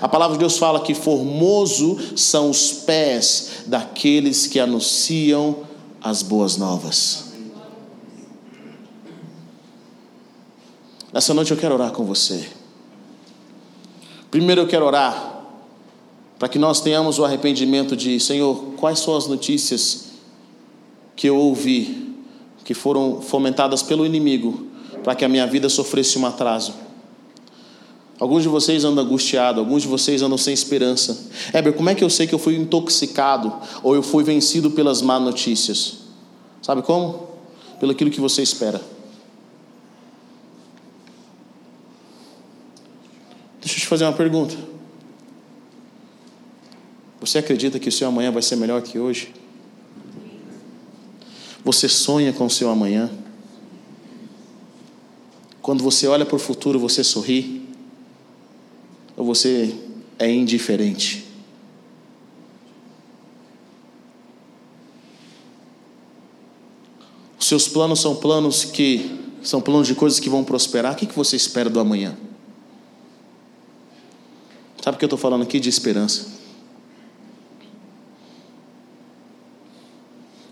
A 0.01 0.09
palavra 0.09 0.37
de 0.37 0.41
Deus 0.41 0.57
fala 0.57 0.81
que 0.81 0.95
formoso 0.95 1.99
são 2.17 2.49
os 2.49 2.73
pés 2.73 3.51
daqueles 3.67 4.47
que 4.47 4.59
anunciam 4.59 5.57
as 6.03 6.23
boas 6.23 6.57
novas. 6.57 7.24
Nessa 11.15 11.33
noite 11.33 11.53
eu 11.53 11.57
quero 11.57 11.75
orar 11.75 11.93
com 11.93 12.05
você. 12.05 12.45
Primeiro 14.33 14.63
eu 14.63 14.67
quero 14.67 14.85
orar 14.85 15.45
para 16.41 16.49
que 16.49 16.59
nós 16.59 16.81
tenhamos 16.81 17.21
o 17.21 17.25
arrependimento 17.25 17.95
de, 17.95 18.19
Senhor, 18.19 18.73
quais 18.77 18.99
são 18.99 19.17
as 19.17 19.29
notícias 19.29 20.07
que 21.15 21.29
eu 21.29 21.37
ouvi 21.37 22.17
que 22.65 22.75
foram 22.75 23.21
fomentadas 23.21 23.81
pelo 23.81 24.05
inimigo 24.05 24.67
para 25.05 25.15
que 25.15 25.25
a 25.25 25.29
minha 25.29 25.47
vida 25.47 25.69
sofresse 25.69 26.19
um 26.19 26.27
atraso. 26.27 26.75
Alguns 28.19 28.43
de 28.43 28.49
vocês 28.49 28.83
andam 28.85 29.05
angustiados, 29.05 29.61
alguns 29.61 29.83
de 29.83 29.89
vocês 29.89 30.21
andam 30.21 30.37
sem 30.37 30.53
esperança. 30.53 31.29
Heber, 31.53 31.75
como 31.75 31.91
é 31.91 31.95
que 31.95 32.03
eu 32.03 32.11
sei 32.11 32.27
que 32.27 32.35
eu 32.35 32.41
fui 32.41 32.57
intoxicado 32.57 33.53
ou 33.85 33.95
eu 33.95 34.03
fui 34.03 34.25
vencido 34.25 34.73
pelas 34.73 35.01
más 35.01 35.23
notícias? 35.23 35.99
Sabe 36.61 36.83
como? 36.83 37.29
Pelo 37.79 37.93
aquilo 37.93 38.11
que 38.11 38.21
você 38.21 38.43
espera. 38.43 38.94
Deixa 43.65 43.79
eu 43.79 43.81
te 43.81 43.87
fazer 43.87 44.05
uma 44.05 44.13
pergunta. 44.13 44.55
Você 47.19 47.39
acredita 47.39 47.79
que 47.79 47.89
o 47.89 47.93
seu 47.93 48.07
amanhã 48.07 48.31
vai 48.31 48.43
ser 48.43 48.57
melhor 48.57 48.83
que 48.83 48.99
hoje? 48.99 49.33
Você 51.65 51.89
sonha 51.89 52.31
com 52.31 52.45
o 52.45 52.51
seu 52.51 52.69
amanhã? 52.69 53.11
Quando 55.63 55.83
você 55.83 56.07
olha 56.07 56.27
para 56.27 56.37
o 56.37 56.39
futuro, 56.39 56.79
você 56.79 57.03
sorri? 57.03 57.67
Ou 59.17 59.25
você 59.25 59.75
é 60.19 60.31
indiferente? 60.31 61.25
Os 67.41 67.47
seus 67.47 67.67
planos 67.67 67.99
são 67.99 68.15
planos 68.15 68.63
que 68.67 69.19
são 69.43 69.63
planos 69.63 69.87
de 69.87 69.95
coisas 69.95 70.21
que 70.21 70.29
vão 70.29 70.45
prosperar. 70.45 70.93
O 70.93 70.97
que 70.97 71.07
você 71.07 71.35
espera 71.35 71.71
do 71.71 71.81
amanhã? 71.81 72.15
Sabe 74.85 74.97
o 74.97 74.99
que 74.99 75.05
eu 75.07 75.07
estou 75.07 75.19
falando 75.19 75.41
aqui? 75.41 75.59
De 75.59 75.71
esperança. 75.71 76.27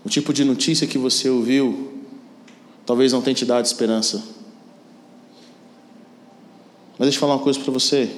O 0.03 0.09
tipo 0.09 0.33
de 0.33 0.43
notícia 0.43 0.87
que 0.87 0.97
você 0.97 1.29
ouviu, 1.29 1.99
talvez 2.83 3.13
não 3.13 3.21
tenha 3.21 3.35
te 3.35 3.45
dado 3.45 3.63
esperança. 3.63 4.23
Mas 6.97 7.09
deixa 7.09 7.17
eu 7.17 7.19
falar 7.19 7.35
uma 7.35 7.43
coisa 7.43 7.59
para 7.59 7.71
você. 7.71 8.09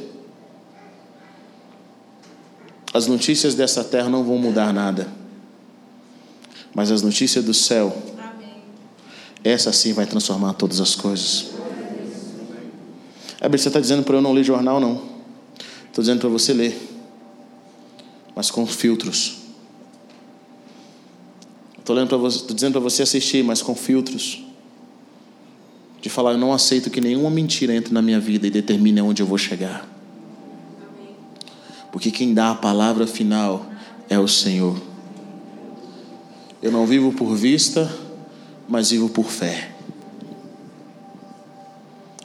As 2.94 3.08
notícias 3.08 3.54
dessa 3.54 3.84
terra 3.84 4.08
não 4.08 4.24
vão 4.24 4.38
mudar 4.38 4.72
nada. 4.72 5.12
Mas 6.74 6.92
as 6.92 7.02
notícias 7.02 7.44
do 7.44 7.54
céu, 7.54 7.94
essa 9.44 9.74
sim 9.74 9.92
vai 9.92 10.06
transformar 10.06 10.54
todas 10.54 10.80
as 10.80 10.96
coisas. 10.96 11.48
É, 13.42 13.50
você 13.50 13.68
está 13.68 13.82
dizendo 13.82 14.04
para 14.04 14.16
eu 14.16 14.22
não 14.22 14.32
ler 14.32 14.46
jornal, 14.46 14.80
não. 14.80 15.15
Estou 15.96 16.04
dizendo 16.04 16.20
para 16.20 16.30
você 16.30 16.52
ler, 16.52 16.78
mas 18.36 18.52
com 18.52 18.68
filtros. 18.68 19.38
Estou 21.78 21.96
dizendo 22.54 22.74
para 22.74 22.82
você 22.82 23.04
assistir, 23.04 23.46
mas 23.46 23.62
com 23.62 23.74
filtros. 23.74 24.44
De 26.02 26.10
falar, 26.10 26.34
eu 26.34 26.38
não 26.38 26.52
aceito 26.52 26.90
que 26.90 27.00
nenhuma 27.00 27.30
mentira 27.30 27.74
entre 27.74 27.94
na 27.94 28.02
minha 28.02 28.20
vida 28.20 28.46
e 28.46 28.50
determine 28.50 29.00
onde 29.00 29.24
eu 29.24 29.26
vou 29.26 29.38
chegar. 29.38 29.88
Porque 31.94 32.12
quem 32.12 32.34
dá 32.34 32.52
a 32.52 32.56
palavra 32.56 33.08
final 33.08 33.66
é 34.10 34.20
o 34.20 34.28
Senhor. 34.28 34.76
Eu 36.62 36.74
não 36.74 36.86
vivo 36.86 37.14
por 37.14 37.34
vista, 37.34 37.90
mas 38.68 38.92
vivo 38.92 39.08
por 39.08 39.28
fé. 39.28 39.72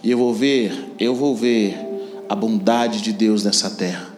E 0.03 0.11
eu 0.11 0.19
vou 0.19 0.35
ver, 0.35 0.93
eu 0.99 1.15
vou 1.15 1.37
ver 1.37 1.89
a 2.31 2.35
bondade 2.37 3.03
de 3.03 3.13
Deus 3.13 3.43
nessa 3.43 3.69
terra. 3.69 4.09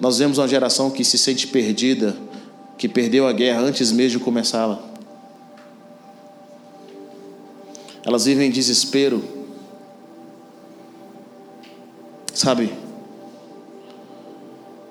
Nós 0.00 0.18
vemos 0.18 0.36
uma 0.38 0.48
geração 0.48 0.90
que 0.90 1.04
se 1.04 1.16
sente 1.16 1.46
perdida, 1.46 2.16
que 2.76 2.88
perdeu 2.88 3.24
a 3.28 3.32
guerra 3.32 3.60
antes 3.60 3.92
mesmo 3.92 4.18
de 4.18 4.24
começá-la. 4.24 4.82
Elas 8.04 8.24
vivem 8.24 8.48
em 8.48 8.50
desespero. 8.50 9.22
Sabe? 12.34 12.74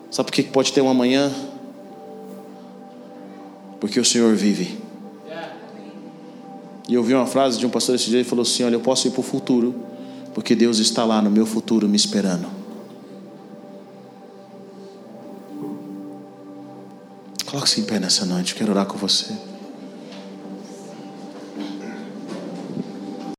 Sabe 0.10 0.28
por 0.28 0.34
que 0.34 0.44
pode 0.44 0.72
ter 0.72 0.80
um 0.80 0.88
amanhã? 0.88 1.30
Porque 3.82 4.00
o 4.00 4.06
Senhor 4.06 4.34
vive. 4.34 4.78
E 6.88 6.94
eu 6.94 7.04
vi 7.04 7.14
uma 7.14 7.28
frase 7.28 7.60
de 7.60 7.66
um 7.66 7.70
pastor 7.70 7.96
esse 7.96 8.10
dia 8.10 8.22
e 8.22 8.24
falou 8.24 8.44
assim: 8.44 8.64
Olha, 8.64 8.76
eu 8.76 8.80
posso 8.80 9.10
ir 9.10 9.12
para 9.12 9.20
o 9.20 9.24
futuro 9.24 9.92
porque 10.34 10.56
Deus 10.56 10.80
está 10.80 11.06
lá 11.06 11.22
no 11.22 11.30
meu 11.30 11.46
futuro 11.46 11.88
me 11.88 11.96
esperando. 11.96 12.48
Coloque-se 17.46 17.82
em 17.82 17.84
pé 17.84 18.00
nessa 18.00 18.26
noite, 18.26 18.56
quero 18.56 18.72
orar 18.72 18.86
com 18.88 18.98
você. 18.98 19.32